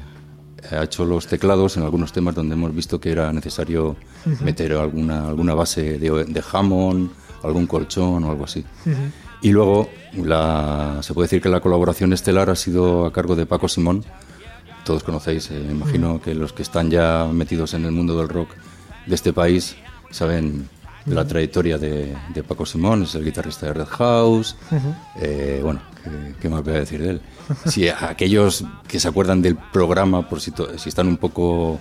[0.71, 3.95] ha hecho los teclados en algunos temas donde hemos visto que era necesario
[4.41, 7.11] meter alguna, alguna base de, de Hammond,
[7.43, 8.65] algún colchón o algo así.
[9.41, 13.45] Y luego la, se puede decir que la colaboración estelar ha sido a cargo de
[13.45, 14.03] Paco Simón.
[14.83, 18.49] Todos conocéis, eh, imagino que los que están ya metidos en el mundo del rock
[19.05, 19.75] de este país
[20.09, 20.67] saben
[21.09, 24.55] la trayectoria de, de Paco Simón, es el guitarrista de Red House.
[25.19, 27.21] Eh, bueno, ¿qué, qué más voy a decir de él?
[27.65, 31.79] Si aquellos que se acuerdan del programa, por si, to- si están un poco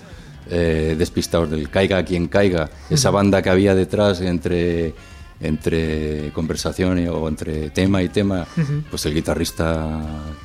[0.50, 4.94] eh, despistados del Caiga quien caiga, esa banda que había detrás entre
[5.40, 8.46] entre conversación y- o entre tema y tema,
[8.90, 9.98] pues el guitarrista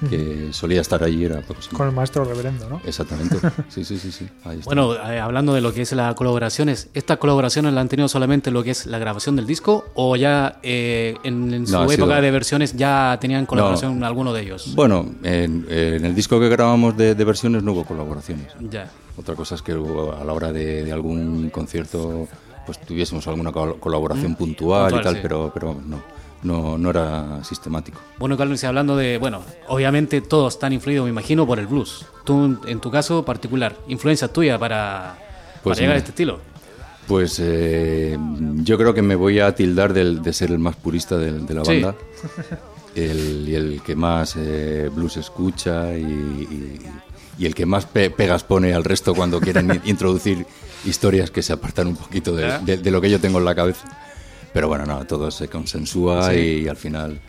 [0.10, 2.82] que solía estar allí era pues, Con el maestro reverendo, ¿no?
[2.86, 3.38] Exactamente.
[3.70, 4.28] Sí, sí, sí, sí.
[4.44, 4.66] Ahí está.
[4.66, 8.52] Bueno, eh, hablando de lo que es las colaboraciones, ¿estas colaboraciones la han tenido solamente
[8.52, 11.96] lo que es la grabación del disco o ya eh, en, en su No, época
[12.16, 14.74] sido- de versiones ya tenían colaboración alguno de ellos?
[14.76, 18.48] Bueno, en, en el disco que grabamos de, de versiones no hubo colaboraciones.
[18.70, 18.92] Ya.
[19.18, 22.28] Otra cosa es que a la hora de, de algún concierto
[22.66, 25.20] pues tuviésemos alguna col- colaboración puntual, Puntual, y tal, sí.
[25.22, 26.02] pero, pero no,
[26.44, 28.00] no, no era sistemático.
[28.20, 32.06] Bueno, Carlos, y hablando de, bueno, obviamente todos están influidos, me imagino, por el blues.
[32.24, 35.16] Tú, en tu caso particular, influencia tuya para,
[35.64, 36.40] Pues para llegar a este estilo.
[37.08, 38.18] Pues eh,
[38.64, 41.54] yo creo que me voy a tildar del- de ser el más purista del- de,
[41.54, 41.82] la Sí.
[41.82, 41.96] banda.
[42.96, 46.80] El, y el que más eh, blues escucha y, y-
[47.38, 50.46] y el que más pe- pegas pone al resto cuando quieren introducir
[50.86, 52.60] historias que se apartan un poquito de, ¿Ya?
[52.60, 53.86] de- de lo que yo tengo en la cabeza.
[54.54, 56.64] Pero bueno, no, todo se consensúa Sí.
[56.64, 57.20] y al final...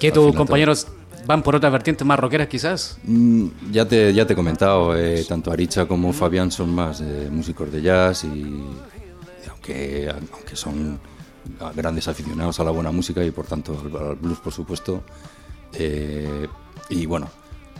[0.00, 0.86] ¿Que al tus final compañeros
[1.26, 2.98] van por otras vertientes más rockeras quizás?
[3.04, 7.28] Mm, Ya te, ya te he comentado, eh, tanto Aricha como Fabián son más eh,
[7.30, 8.64] músicos de jazz y, y
[9.50, 10.98] aunque, aunque son
[11.76, 15.02] grandes aficionados a la buena música y por tanto al, al blues por supuesto,
[15.74, 16.46] eh,
[16.88, 17.28] y bueno,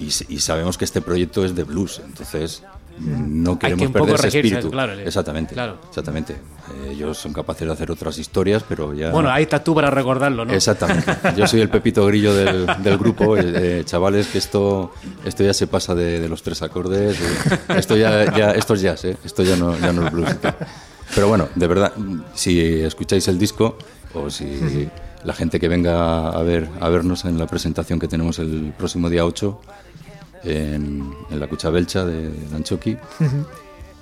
[0.08, 2.62] y, y sabemos que este proyecto es de blues, entonces
[2.98, 4.70] no queremos que perder ese regirse, espíritu.
[4.70, 5.78] claro, exactamente, claro.
[5.88, 6.34] exactamente.
[6.34, 9.10] Eh, ellos son capaces de hacer otras historias, pero ya...
[9.10, 10.52] Bueno, ahí estás tú para recordarlo, ¿no?
[10.52, 11.10] Exactamente.
[11.36, 13.36] Yo soy el Pepito Grillo del, del grupo.
[13.36, 13.42] eh,
[13.80, 14.92] eh, chavales, que esto,
[15.24, 17.18] esto ya se pasa de, de los tres acordes.
[17.18, 19.16] eh, Esto ya, ya, esto es jazz, ¿eh?
[19.24, 20.30] Esto ya no, ya no es blues.
[20.30, 20.56] y tal.
[21.14, 21.92] Pero bueno, de verdad,
[22.34, 23.76] si escucháis el disco
[24.14, 24.88] o si
[25.24, 29.08] la gente que venga a ver a vernos en la presentación que tenemos el próximo
[29.10, 29.60] día 8
[30.44, 32.96] en, en la Cucha Belcha de Danchoqui,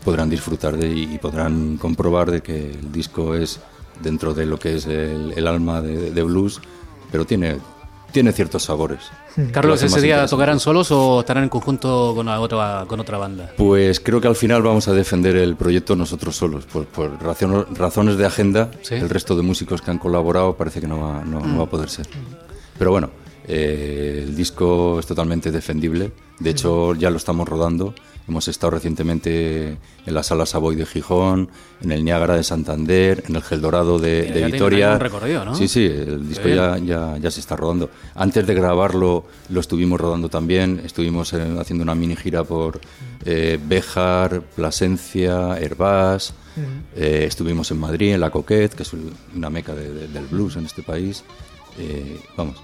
[0.04, 3.60] podrán disfrutar de y podrán comprobar de que el disco es
[4.02, 6.60] dentro de lo que es el, el alma de, de blues,
[7.12, 7.58] pero tiene,
[8.12, 9.00] tiene ciertos sabores.
[9.52, 13.52] Carlos, ¿ese día tocarán solos o estarán en conjunto con la otra, con otra banda?
[13.56, 17.66] Pues creo que al final vamos a defender el proyecto nosotros solos, por, por razón-
[17.76, 18.70] razones de agenda.
[18.82, 18.94] Sí.
[18.94, 21.70] El resto de músicos que han colaborado parece que no va, no, no va a
[21.70, 22.08] poder ser.
[22.78, 23.10] Pero bueno,
[23.52, 26.12] eh, el disco es totalmente defendible.
[26.38, 27.94] De hecho, ya lo estamos rodando.
[28.28, 29.76] Hemos estado recientemente
[30.06, 31.48] en la Sala Savoy de Gijón,
[31.82, 34.92] en el Niágara de Santander, en el Gel Dorado de, de Vitoria.
[35.56, 37.90] Sí, sí, el disco ya, ya, ya se está rodando.
[38.14, 42.80] Antes de grabarlo lo estuvimos rodando también, estuvimos eh, haciendo una mini gira por
[43.24, 46.32] eh, Béjar, Plasencia, Herbás,
[46.94, 48.92] eh, estuvimos en Madrid, en La Coquette, que es
[49.34, 51.24] una meca de- de- del blues en este país.
[51.78, 52.56] Eh, vamos,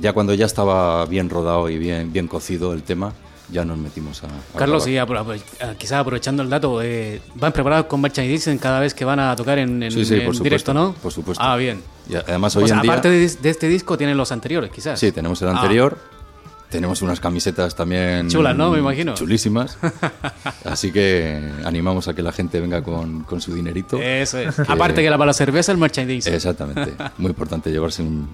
[0.00, 3.12] ya, cuando ya estaba bien rodado y bien, bien cocido el tema,
[3.50, 4.26] ya nos metimos a...
[4.26, 5.36] a Carlos, grabar.
[5.36, 9.18] y ah, quizás aprovechando el dato, eh, ¿van preparados con merchandising cada vez que van
[9.20, 10.92] a tocar en, en- Sí, sí, en supuesto, directo, no?
[11.02, 11.42] por supuesto.
[11.44, 11.82] Ah, bien.
[12.08, 12.92] Y además O hoy sea, en día...
[12.92, 14.98] aparte de, de este disco, tienen los anteriores, quizás.
[15.00, 15.52] Sí, tenemos el Ah.
[16.70, 18.70] Tenemos unas camisetas también Chulas, ¿no?
[18.70, 19.14] Me imagino.
[19.14, 19.76] Chulísimas.
[20.64, 23.98] Así que animamos a que la gente venga con, con su dinerito.
[24.00, 24.58] Eso es.
[24.60, 26.32] Aparte que la para la cerveza, el merchandising.
[26.32, 26.94] Exactamente.
[27.18, 28.28] Muy importante llevarse un,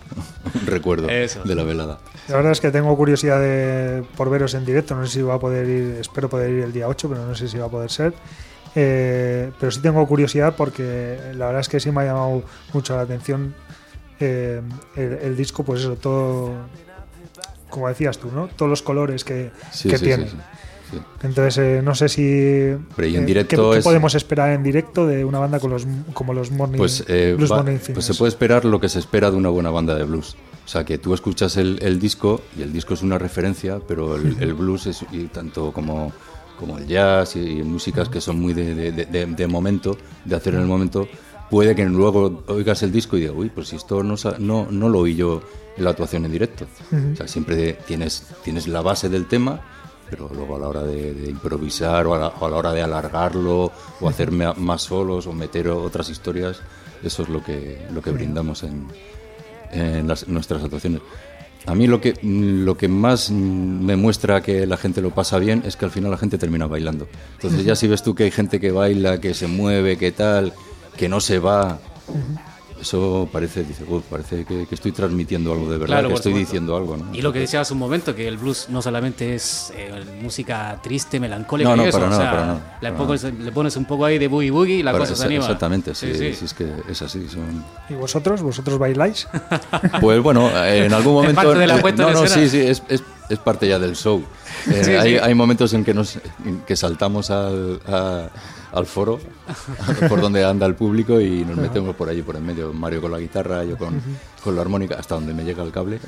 [0.55, 1.43] un recuerdo Eso.
[1.45, 1.99] de la velada.
[2.28, 4.95] La verdad es que tengo curiosidad de, por veros en directo.
[4.95, 7.34] No sé si va a poder ir, espero poder ir el día 8, pero no
[7.34, 8.12] sé si va a poder ser.
[8.74, 12.43] Eh, pero sí tengo curiosidad porque la verdad es que sí me ha llamado
[12.74, 13.55] mucho la atención
[14.20, 14.61] eh,
[14.97, 16.53] el, el disco, pues eso, todo,
[17.76, 18.48] como decías tú, ¿no?
[18.56, 20.28] Todos los colores que, Sí, que sí, tiene.
[20.30, 20.36] sí.
[21.22, 22.22] Entonces, eh, no sé si.
[22.94, 25.58] Pero y en eh, directo ¿qué, qué es- podemos esperar en directo de una banda
[25.60, 28.80] con los, como los Morning, Pues, eh, Blues va- Morning pues se puede esperar lo
[28.80, 30.36] que se espera de una buena banda de blues.
[30.64, 34.16] O sea, que tú escuchas el, el disco y el disco es una referencia, pero
[34.16, 36.12] el, el blues es y tanto como,
[36.58, 40.54] como el jazz y, músicas que son muy de, de- de- de- momento, de hacer
[40.54, 41.06] en el momento,
[41.50, 44.88] puede que luego oigas el disco y digas, uy, pues si esto no, no, no
[44.88, 45.42] lo oí yo
[45.78, 46.66] la actuación en directo.
[47.12, 49.60] O sea, siempre tienes, tienes la base del tema,
[50.08, 52.72] pero luego a la hora de, de improvisar o a, la, o a la hora
[52.72, 56.58] de alargarlo o hacer más solos o meter otras historias,
[57.02, 58.86] eso es lo que, lo que brindamos en,
[59.72, 61.00] en las- nuestras actuaciones.
[61.66, 65.62] A mí lo que, lo que más me muestra que la gente lo pasa bien
[65.66, 67.08] es que al final la gente termina bailando.
[67.34, 70.52] Entonces ya si ves tú que hay gente que baila, que se mueve, que tal,
[70.96, 71.80] que no se va,
[72.80, 76.32] eso parece, dice, "Uf, parece que, que estoy transmitiendo algo de verdad, Claro, que estoy
[76.32, 76.46] supuesto.
[76.52, 76.96] diciendo algo.
[76.96, 77.14] ¿no?
[77.14, 80.78] Y lo que decía hace un momento, que el blues no solamente es eh, música
[80.82, 83.22] triste, melancólica, No, no, y eso, para o nada, sea, para nada, le, para pones,
[83.24, 85.44] le pones un poco ahí de boogie boogie y la Para- cosa se exa- anima.
[85.44, 86.34] Exactamente, sí, sí.
[86.34, 87.28] sí, es que es así.
[87.28, 88.42] son- ¿Y vosotros?
[88.42, 89.26] ¿Vosotros bailáis?
[90.00, 91.36] Pues bueno, en algún momento.
[91.42, 92.28] parte de la no, no, escena.
[92.28, 94.22] sí, sí, es, es, es parte ya del show.
[94.70, 95.18] Eh, Sí, hay, sí.
[95.22, 98.28] hay momentos en que nos en que saltamos al, a-
[98.76, 99.18] al foro,
[100.08, 102.72] por donde anda el público y nos metemos por allí, por en medio.
[102.72, 104.00] Mario con la guitarra, yo con,
[104.44, 105.98] con la armónica, hasta donde me llega el cable.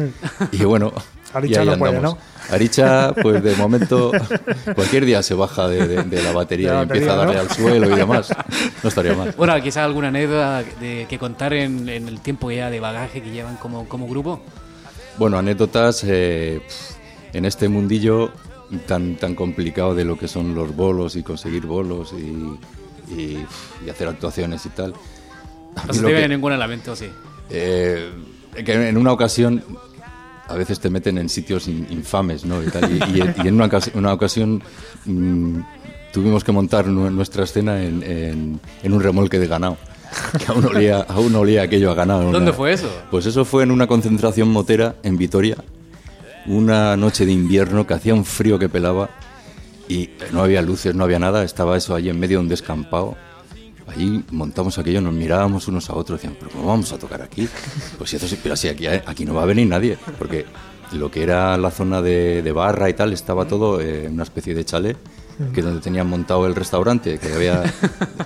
[0.53, 0.93] Y bueno,
[1.35, 1.79] y Aricha ahí no andamos.
[1.79, 2.19] puede, ¿no?
[2.51, 4.13] Aricha, pues de momento,
[4.75, 7.35] cualquier día se baja de, de- de la batería De la y empieza a darle
[7.35, 7.41] ¿no?
[7.41, 8.29] al suelo y demás.
[8.83, 9.35] No estaría mal.
[9.37, 13.31] Bueno, quizás alguna anécdota de, que contar en, en el tiempo ya de bagaje que
[13.31, 14.41] llevan como, como grupo.
[15.17, 16.61] Bueno, anécdotas eh,
[17.33, 18.31] en este mundillo
[18.87, 23.87] tan, tan complicado de lo que son los bolos y conseguir bolos y, y, pf,
[23.87, 24.95] y hacer actuaciones y tal.
[25.87, 27.07] No se te viene ninguna a la mente, ¿o sí?
[27.51, 28.11] eh,
[28.65, 29.63] que en una ocasión
[30.49, 32.63] a veces te meten en sitios in- infames, ¿no?
[32.63, 34.63] Y, tal, y- y- y en una, ocasi- una ocasión
[35.05, 35.59] mm,
[36.13, 39.77] tuvimos que montar nu- nuestra escena en, en- en un remolque de ganado.
[40.39, 42.23] Que aún olía, aún olía aquello a ganado.
[42.33, 42.89] ¿Dónde Una- fue eso?
[43.11, 45.59] Pues eso fue en una concentración motera en Vitoria,
[46.49, 49.11] una noche de invierno que hacía un frío que pelaba
[49.89, 53.17] y no había luces, no había nada, estaba eso allí en medio de un descampado.
[53.87, 57.49] Allí montamos aquello, nos mirábamos unos a otros, decían, pero ¿cómo vamos a tocar aquí?
[57.97, 60.45] Pues si eso sí, pero si aquí, aquí no va a venir nadie, porque
[60.93, 64.55] lo que era la zona de, barra y tal estaba todo eh, en una especie
[64.55, 64.97] de chalet,
[65.55, 67.63] que donde tenían montado el restaurante que había,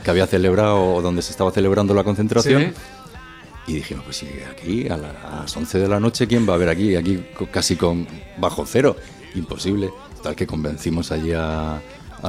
[0.03, 2.73] que había celebrado, o donde se estaba celebrando la concentración.
[3.67, 6.55] Y dijimos, pues sí, aquí a, la- a las 11 de la noche, ¿quién va
[6.55, 6.97] a ver aquí?
[6.97, 8.07] Aquí casi con
[8.39, 8.97] bajo cero.
[9.35, 9.91] Imposible.
[10.23, 11.81] Tal que convencimos allí a,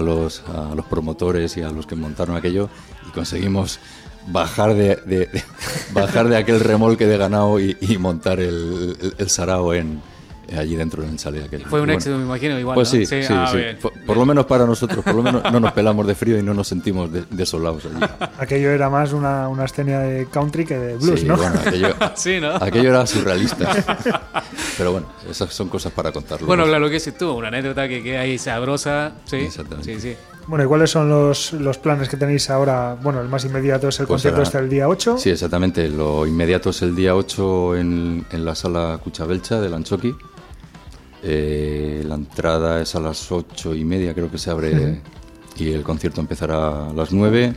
[0.02, 0.44] los,
[0.90, 2.70] promotores y a los que montaron aquello
[3.08, 3.80] y conseguimos
[4.28, 5.44] bajar de, de- de-
[5.94, 10.02] bajar de aquel remolque de ganado y, montar el sarao en,
[10.60, 11.62] allí dentro del chalet aquel.
[11.66, 12.76] Fue un Bueno, éxito, me imagino, igual.
[12.76, 12.99] Pues ¿no?
[12.99, 13.58] sí, sí, ah, sí.
[13.58, 13.78] bien.
[13.82, 16.43] Por, por lo menos para nosotros, por lo menos no nos pelamos de frío y
[16.43, 18.04] no nos sentimos de- desolados allí.
[18.39, 21.38] Aquello era más una, una escena de country que de blues, Sí, ¿no?
[21.38, 22.56] bueno, aquello, Sí, ¿no?
[22.56, 23.72] aquello era surrealista.
[24.78, 26.47] Pero bueno, esas son cosas para contarlo.
[26.47, 29.14] Bueno, claro que sí tú, una anécdota que queda ahí sabrosa.
[29.26, 29.93] Sí, Exactamente.
[29.95, 30.16] sí, sí.
[30.45, 32.97] Bueno, ¿y cuáles son los, los planes que tenéis ahora?
[33.01, 35.18] Bueno, el más inmediato es el Pues concierto ahora- este el día 8.
[35.18, 35.88] Sí, exactamente.
[35.88, 40.14] Lo inmediato es el día 8 en, en la sala Cuchabelcha de Lanchoqui.
[41.24, 45.02] Eh, la entrada es a las 8 y media, creo que se abre,
[45.58, 47.54] y el concierto empezará a las 9.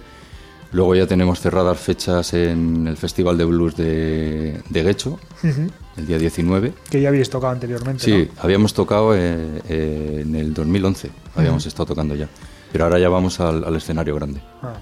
[0.72, 5.70] Luego ya tenemos cerradas fechas en el Festival de Blues de, de Guecho, Ujú.
[5.96, 6.74] el día 19.
[6.90, 11.86] Que ya habéis tocado anteriormente, Sí, habíamos tocado eh, eh, en el 2011, habíamos estado
[11.86, 12.28] tocando ya.
[12.72, 14.40] Pero ahora ya vamos al, al escenario grande.
[14.62, 14.68] ¿no?
[14.68, 14.74] Ah,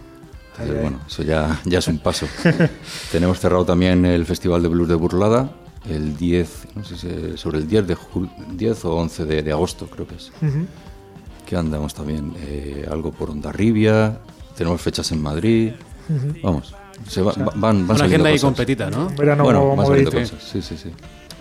[0.58, 2.26] Entonces, bueno, eso ya, ya es un paso.
[3.12, 5.50] Tenemos cerrado también el Festival de Blues de Burlada,
[5.88, 9.52] el 10, no sé si sobre el 10 de jul- 10 o 11 de, de
[9.52, 10.32] agosto, creo que es.
[10.40, 10.66] Ujú.
[11.46, 14.18] Que andamos también eh, algo por Ondarribia,
[14.56, 15.72] tenemos fechas en Madrid.
[16.42, 16.74] Vamos,
[17.08, 18.44] se va- va- van, van Una agenda ahí cosas.
[18.44, 19.08] completita, ¿no?
[19.16, 20.10] Verano Bueno, movidito.
[20.12, 20.90] cosas, sí, sí, sí.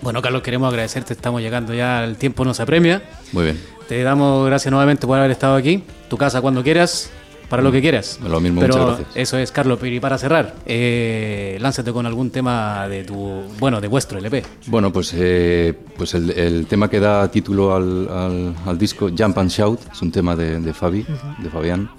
[0.02, 1.14] Bueno, Carlos, queremos agradecerte.
[1.14, 3.02] Estamos llegando ya, el tiempo nos apremia.
[3.32, 3.60] Muy bien.
[3.88, 5.84] Te damos gracias nuevamente por haber estado aquí.
[6.10, 7.10] Tu casa cuando quieras,
[7.48, 8.18] para lo que quieras.
[8.26, 9.16] Lo mismo, Pero muchas gracias.
[9.16, 9.78] eso es, Carlos.
[9.82, 14.42] Y para cerrar, eh, lánzate con algún tema de tu, bueno, de vuestro LP.
[14.66, 19.38] Bueno, pues, eh, pues el, el tema que da título al, al- al disco, Jump
[19.38, 21.04] and Shout, es un tema de, de Fabi,
[21.38, 21.90] de Fabián,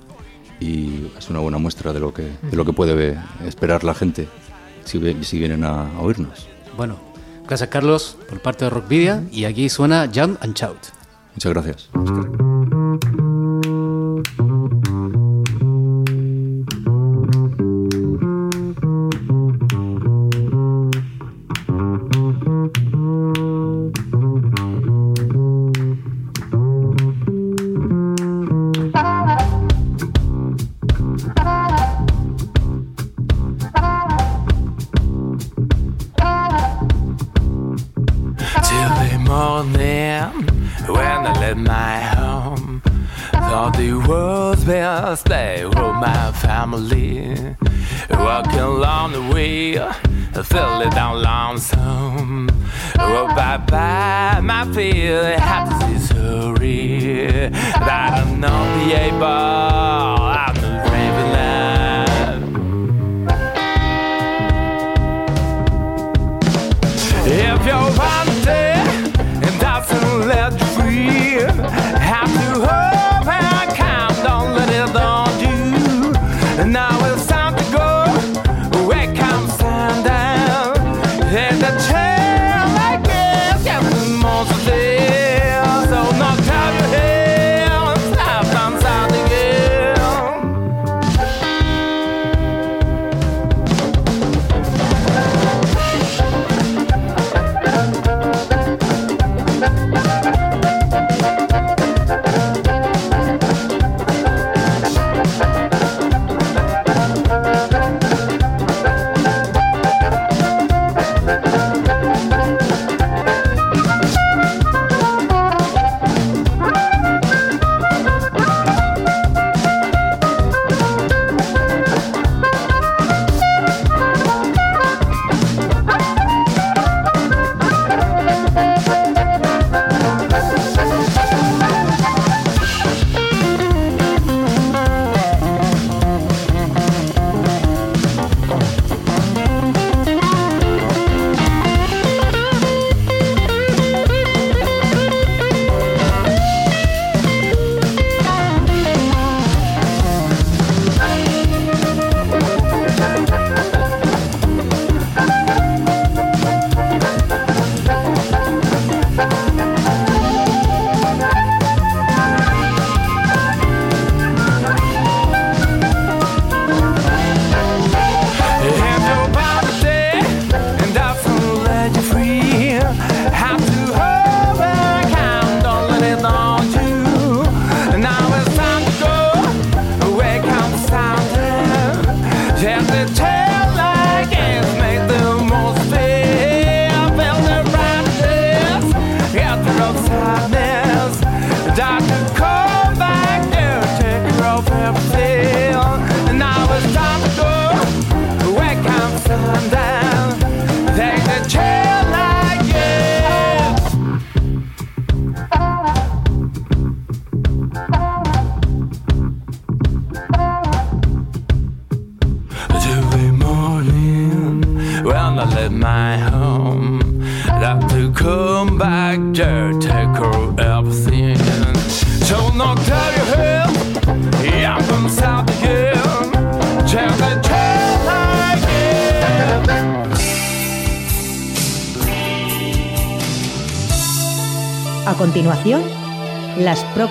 [0.59, 4.27] y es una buena muestra de lo que, de lo que puede esperar la gente
[4.83, 6.47] si, si vienen a, a oírnos.
[6.77, 6.97] Bueno,
[7.47, 9.23] gracias, Carlos, por parte de Rockvidia.
[9.31, 10.77] Y aquí suena Jump and Shout.
[11.35, 11.89] Muchas gracias.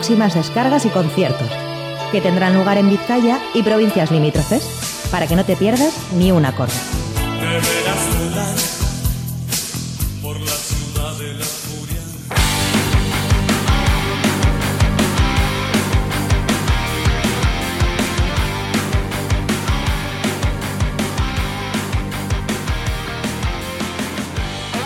[0.05, 1.49] Próximas descargas y conciertos,
[2.13, 6.45] que tendrán lugar en Vizcaya y provincias limítrofes, para que no te pierdas ni un
[6.45, 6.75] acorde.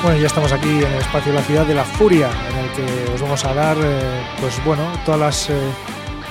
[0.01, 2.31] Bueno, ya estamos aquí en el espacio de la ciudad de la furia,
[2.79, 5.55] que os vamos a dar, eh, pues bueno, todas las eh,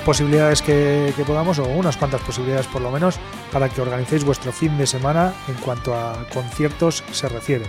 [0.06, 3.18] posibilidades que, que podamos, o unas cuantas posibilidades por lo menos,
[3.52, 7.66] para que organicéis vuestro fin de semana en cuanto a conciertos se refiere.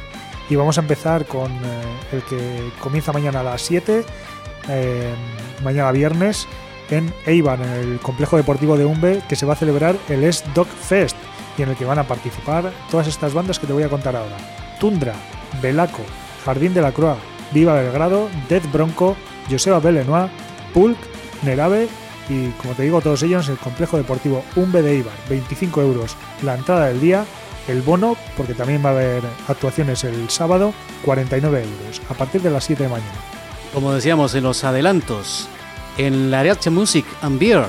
[0.50, 1.82] Y vamos a empezar con eh,
[2.14, 4.06] el que comienza mañana a las 7,
[4.70, 5.14] eh,
[5.62, 6.48] mañana viernes,
[6.90, 10.46] en Eibar, en el complejo deportivo de Umbe, que se va a celebrar el S
[10.56, 11.18] Dog Fest,
[11.58, 14.16] y en el que van a participar todas estas bandas que te voy a contar
[14.16, 14.38] ahora.
[14.80, 15.16] Tundra,
[15.62, 16.04] Belaco,
[16.46, 17.18] Jardín de la Croix,
[17.52, 19.16] Viva Belgrado, Death Bronco,
[19.50, 20.32] Joseba Belenois,
[20.74, 20.98] Pulk,
[21.44, 21.88] Nerave
[22.30, 25.14] y, como te digo, todos ellos en el complejo deportivo Umbe de Ibar.
[25.30, 27.26] 25 euros la entrada del día,
[27.68, 30.74] el bono, porque también va a haber actuaciones el sábado,
[31.06, 33.20] 49 euros, a partir de las 7 de mañana.
[33.74, 35.48] Como decíamos en los adelantos,
[35.98, 37.66] en la Ariache Music and Beer,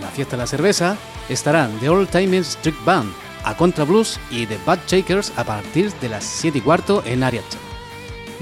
[0.00, 0.96] la fiesta de la cerveza,
[1.28, 3.12] estarán The Old Timers Street Band,
[3.44, 7.22] a Contra Blues y The Bad Shakers a partir de las 7 y cuarto en
[7.22, 7.71] Ariache.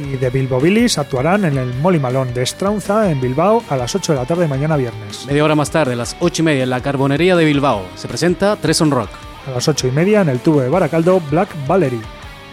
[0.03, 3.95] Y The Bilbo Billies actuarán en el Molly Malone de Straunza, en Bilbao, a las
[3.95, 5.27] 8 de la tarde mañana viernes.
[5.27, 8.09] Media hora más tarde, a las 8 y media, en la Carbonería de Bilbao, se
[8.09, 9.11] presenta Tres on Rock.
[9.47, 12.01] A las 8 y media, en el tubo de Baracaldo, Black Valerie.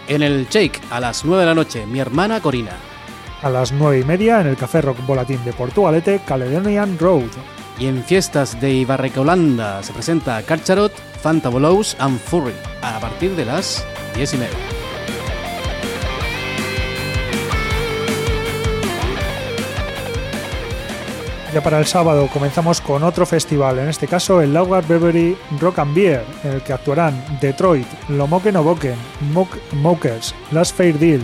[0.08, 2.72] En el Shake, a las 9 de la noche, mi hermana Corina.
[3.42, 7.30] A las 9 y media, en el Café Rock Volatín de Portugalete, Caledonian Road.
[7.78, 10.92] Y en fiestas de Ibarreca Holanda se presenta Carcharot,
[11.22, 13.84] Fantabulous and Furry a partir de las
[14.16, 14.87] 10 y media.
[21.54, 25.78] Ya para el sábado comenzamos con otro festival, en este caso el Laugar Brewery Rock
[25.78, 28.94] and Beer, en el que actuarán Detroit, Lomoken Oboken,
[29.32, 31.22] Mok- Mokers, Last Fair Deal,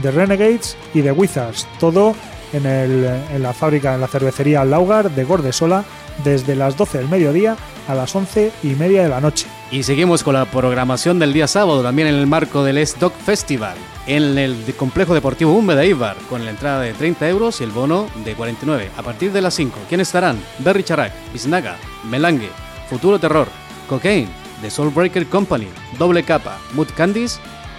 [0.00, 2.14] The Renegades y The Wizards, todo
[2.54, 5.84] en, la fábrica, en la cervecería Laugar de Gordesola,
[6.24, 7.56] desde las 12 del mediodía
[7.86, 9.46] a las 11 y media de la noche.
[9.70, 13.76] Y seguimos con la programación del día sábado, también en el marco del S-Dog Festival,
[14.16, 17.70] en el complejo deportivo Umbe de Ibar, con la entrada de 30 euros y el
[17.70, 18.90] bono de 49.
[18.96, 20.36] A partir de las 5, ¿quiénes estarán?
[20.58, 22.50] Berry Charac, Biznaga, Melange,
[22.88, 23.46] Futuro Terror,
[23.88, 24.28] Cocaine,
[24.62, 27.38] The Soulbreaker Company, Doble Capa, Mood Candies,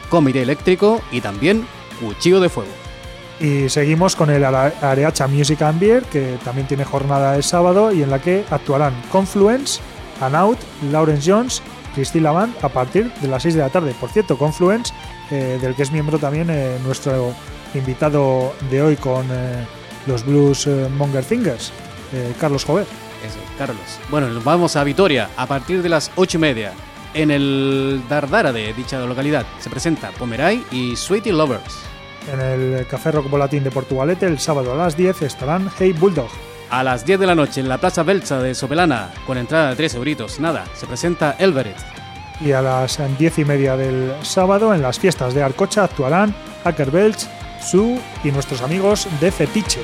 [0.10, 1.68] Comité Eléctrico y también
[2.00, 2.72] Cuchillo de Fuego.
[3.42, 8.04] Y seguimos con el Areacha Music and Beer, que también tiene jornada el sábado y
[8.04, 9.82] en la que actuarán Confluence,
[10.22, 10.60] Anaut,
[10.94, 11.62] Lawrence Jones,
[11.94, 13.94] Priscilla Band a partir de las 6 de la tarde.
[14.00, 14.94] Por cierto, Confluence,
[15.32, 17.34] eh, del que es miembro también eh, nuestro
[17.74, 19.66] invitado de hoy con eh,
[20.06, 20.68] los Blues
[20.98, 21.72] Monger Fingers,
[22.40, 22.86] Carlos Jover.
[23.26, 23.78] Eso, Carlos.
[24.10, 26.74] Bueno, nos vamos a Vitoria a partir de las 8 y media.
[27.14, 31.80] En el Dardara de dicha localidad se presenta Pomeray y Sweetie Lovers.
[32.32, 36.30] En el Café Rock Volatín de Portugalete, el sábado a las 10 estarán Hey Bulldog.
[36.70, 39.76] A las 10 de la noche en la Plaza Belcha de Sopelana, con entrada de
[39.76, 42.01] 3 euritos, nada, se presenta Elveret.
[42.44, 46.34] Y a las 10 y media del sábado, en las fiestas de Arcocha, actuarán
[46.64, 47.28] Hacker Belch,
[47.62, 49.82] Su y nuestros amigos de Fetiche.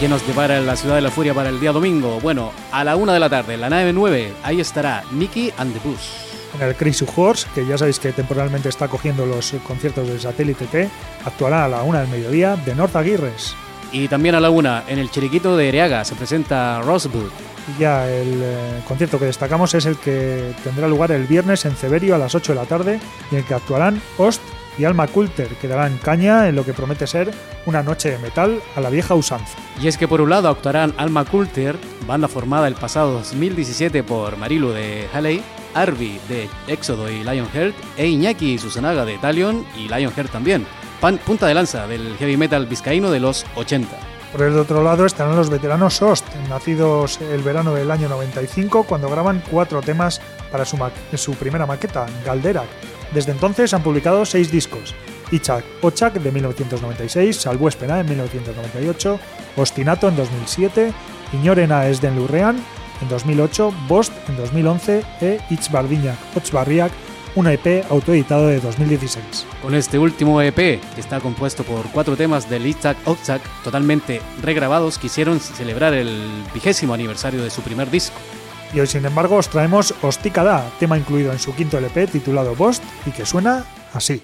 [0.00, 2.18] ¿Quién nos depara en la ciudad de la furia para el día domingo?
[2.20, 5.72] Bueno, a la 1 de la tarde, en la nave 9, ahí estará Nicky and
[5.72, 6.32] the Bus.
[6.56, 10.66] En el Crazy Horse, que ya sabéis que temporalmente está cogiendo los conciertos del Satélite
[10.66, 10.90] T,
[11.24, 13.54] actuará a la 1 del mediodía de North Aguirres.
[13.92, 17.30] Y también a la 1, en el Chiriquito de Ereaga, se presenta Rosewood.
[17.68, 21.76] Y ya el eh, concierto que destacamos es el que tendrá lugar el viernes en
[21.76, 24.40] Ceberio a las 8 de la tarde, y en el que actuarán Ost
[24.78, 27.30] y Alma Coulter, que darán caña en lo que promete ser
[27.66, 29.58] una noche de metal a la vieja usanza.
[29.80, 31.76] Y es que por un lado actuarán Alma Coulter,
[32.06, 35.42] banda formada el pasado 2017 por Marilu de Halley,
[35.74, 40.66] Arby de Éxodo y Lionheart, e Iñaki Susanaga de Talion y Lionheart también,
[41.02, 43.90] pan, punta de lanza del heavy metal vizcaíno de los 80.
[44.30, 49.10] Por el otro lado estarán los veteranos Sost, nacidos el verano del año 95, cuando
[49.10, 50.20] graban cuatro temas
[50.52, 50.78] para su,
[51.16, 52.68] su primera maqueta, Galderak.
[53.12, 54.94] Desde entonces han publicado seis discos,
[55.32, 59.18] Ichak Ochak de 1996, Salbuespena en 1998,
[59.56, 60.92] Ostinato en 2007,
[61.32, 62.56] Iñorena Esden Lurrean
[63.02, 66.92] en 2008, Bost en 2011 e Itzbardiñak Ochbarriak,
[67.34, 69.46] un EP autoeditado de 2016.
[69.62, 74.98] Con este último EP, que está compuesto por cuatro temas del Itzak Ochak totalmente regrabados,
[74.98, 78.16] quisieron celebrar el vigésimo aniversario de su primer disco.
[78.74, 82.82] Y hoy, sin embargo, os traemos Ostikada, tema incluido en su quinto LP titulado Bost
[83.06, 84.22] y que suena así.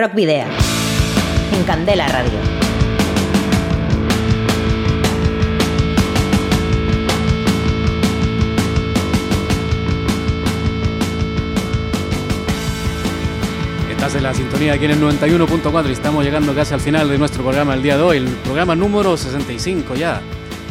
[0.00, 0.46] Rock Video.
[1.52, 2.60] En Candela Radio.
[14.14, 17.44] de la sintonía aquí en el 91.4 y estamos llegando casi al final de nuestro
[17.44, 20.20] programa el día de hoy, el programa número 65 ya.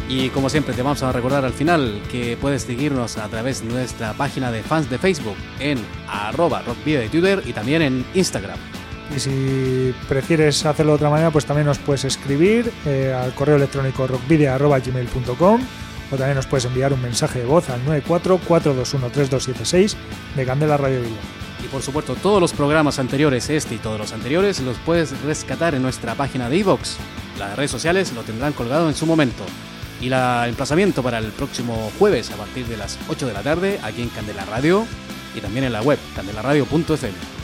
[0.08, 3.72] Y como siempre te vamos a recordar al final que puedes seguirnos a través de
[3.72, 5.78] nuestra página de fans de Facebook en
[6.08, 8.58] arroba rockvideo de Twitter y también en Instagram.
[9.14, 13.56] Y si prefieres hacerlo de otra manera, pues también nos puedes escribir eh, al correo
[13.56, 15.60] electrónico rockvideo.gmail.com
[16.12, 19.94] o también nos puedes enviar un mensaje de voz al 944213276
[20.36, 21.00] de Candela Radio.
[21.62, 25.74] Y por supuesto, todos los programas anteriores, este y todos los anteriores, los puedes rescatar
[25.74, 26.96] en nuestra página de iVoox.
[27.38, 29.44] Las redes sociales lo tendrán colgado en su momento.
[30.00, 33.78] Y el emplazamiento para el próximo jueves a partir de las 8 de la tarde
[33.82, 34.86] aquí en Candela Radio
[35.36, 37.39] y también en la web candelaradio.fm.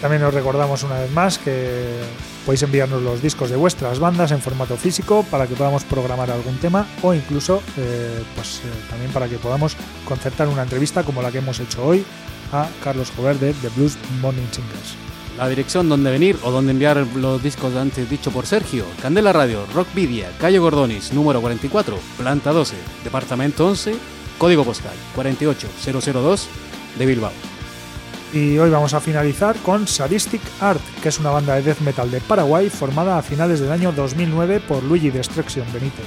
[0.00, 2.00] También os recordamos una vez más que
[2.46, 6.56] podéis enviarnos los discos de vuestras bandas en formato físico para que podamos programar algún
[6.58, 9.76] tema o incluso eh, pues, eh, también para que podamos
[10.06, 12.04] concertar una entrevista como la que hemos hecho hoy
[12.52, 14.94] a Carlos Jover de The Blues Morning Singers.
[15.36, 18.84] La dirección donde venir o donde enviar los discos antes dicho por Sergio.
[19.02, 23.94] Candela Radio, Rockvidia, Calle Gordonis, número 44, planta 12, departamento 11,
[24.38, 26.48] código postal 48002
[26.98, 27.47] de Bilbao.
[28.32, 32.10] Y hoy vamos a finalizar con Sadistic Art, que es una banda de death metal
[32.10, 36.04] de Paraguay formada a finales del año 2009 por Luigi Destruction Benítez.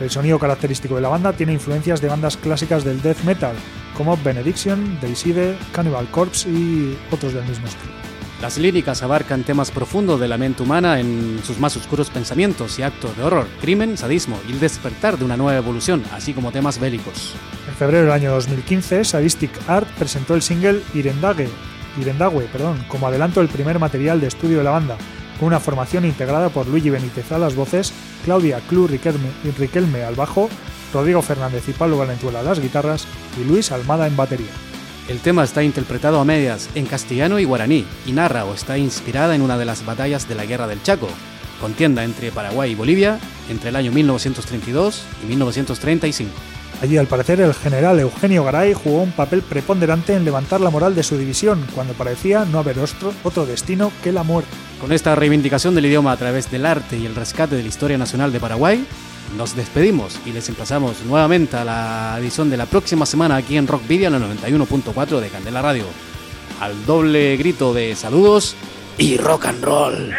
[0.00, 3.54] El sonido característico de la banda tiene influencias de bandas clásicas del death metal,
[3.94, 8.09] como Benediction, Deicide, Cannibal Corpse y otros del mismo estilo.
[8.40, 12.82] Las líricas abarcan temas profundos de la mente humana en sus más oscuros pensamientos y
[12.82, 16.80] actos de horror, crimen, sadismo y el despertar de una nueva evolución, así como temas
[16.80, 17.34] bélicos.
[17.68, 21.50] En febrero del año 2015, Sadistic Art presentó el single Irendague,
[22.00, 24.96] Irendague perdón, como adelanto del primer material de estudio de la banda,
[25.38, 27.92] con una formación integrada por Luigi Benítez a las voces,
[28.24, 30.48] Claudia Clu Riquelme al bajo,
[30.94, 33.06] Rodrigo Fernández y Pablo Valenzuela a las guitarras
[33.38, 34.69] y Luis Almada en batería.
[35.08, 39.34] El tema está interpretado a medias en castellano y guaraní y narra o está inspirada
[39.34, 41.08] en una de las batallas de la Guerra del Chaco,
[41.60, 46.30] contienda entre Paraguay y Bolivia entre el año 1932 y 1935.
[46.82, 50.94] Allí, al parecer, el general Eugenio Garay jugó un papel preponderante en levantar la moral
[50.94, 54.50] de su división, cuando parecía no haber otro, otro destino que la muerte.
[54.80, 57.98] Con esta reivindicación del idioma a través del arte y el rescate de la historia
[57.98, 58.86] nacional de Paraguay,
[59.36, 63.66] nos despedimos y les emplazamos nuevamente a la edición de la próxima semana aquí en
[63.66, 65.84] Rock Video en el 91.4 de Candela Radio.
[66.60, 68.56] Al doble grito de saludos
[68.98, 70.14] y rock and roll.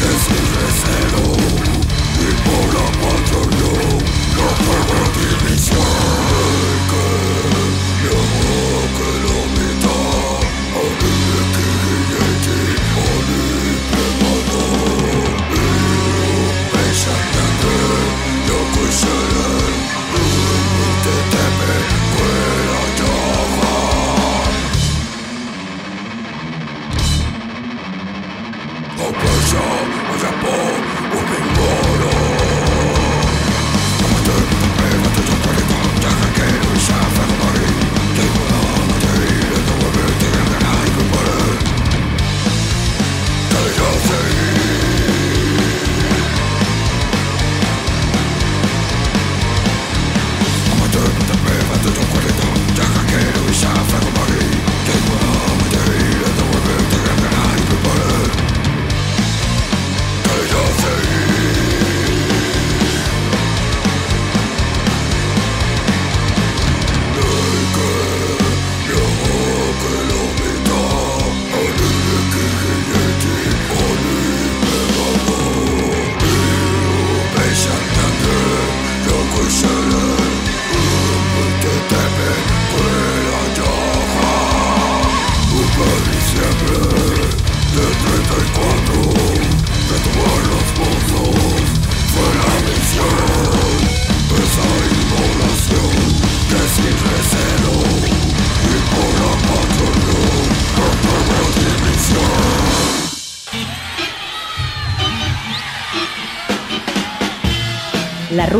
[0.00, 1.22] Desde cero,
[2.16, 2.86] y por la
[4.36, 6.19] no división.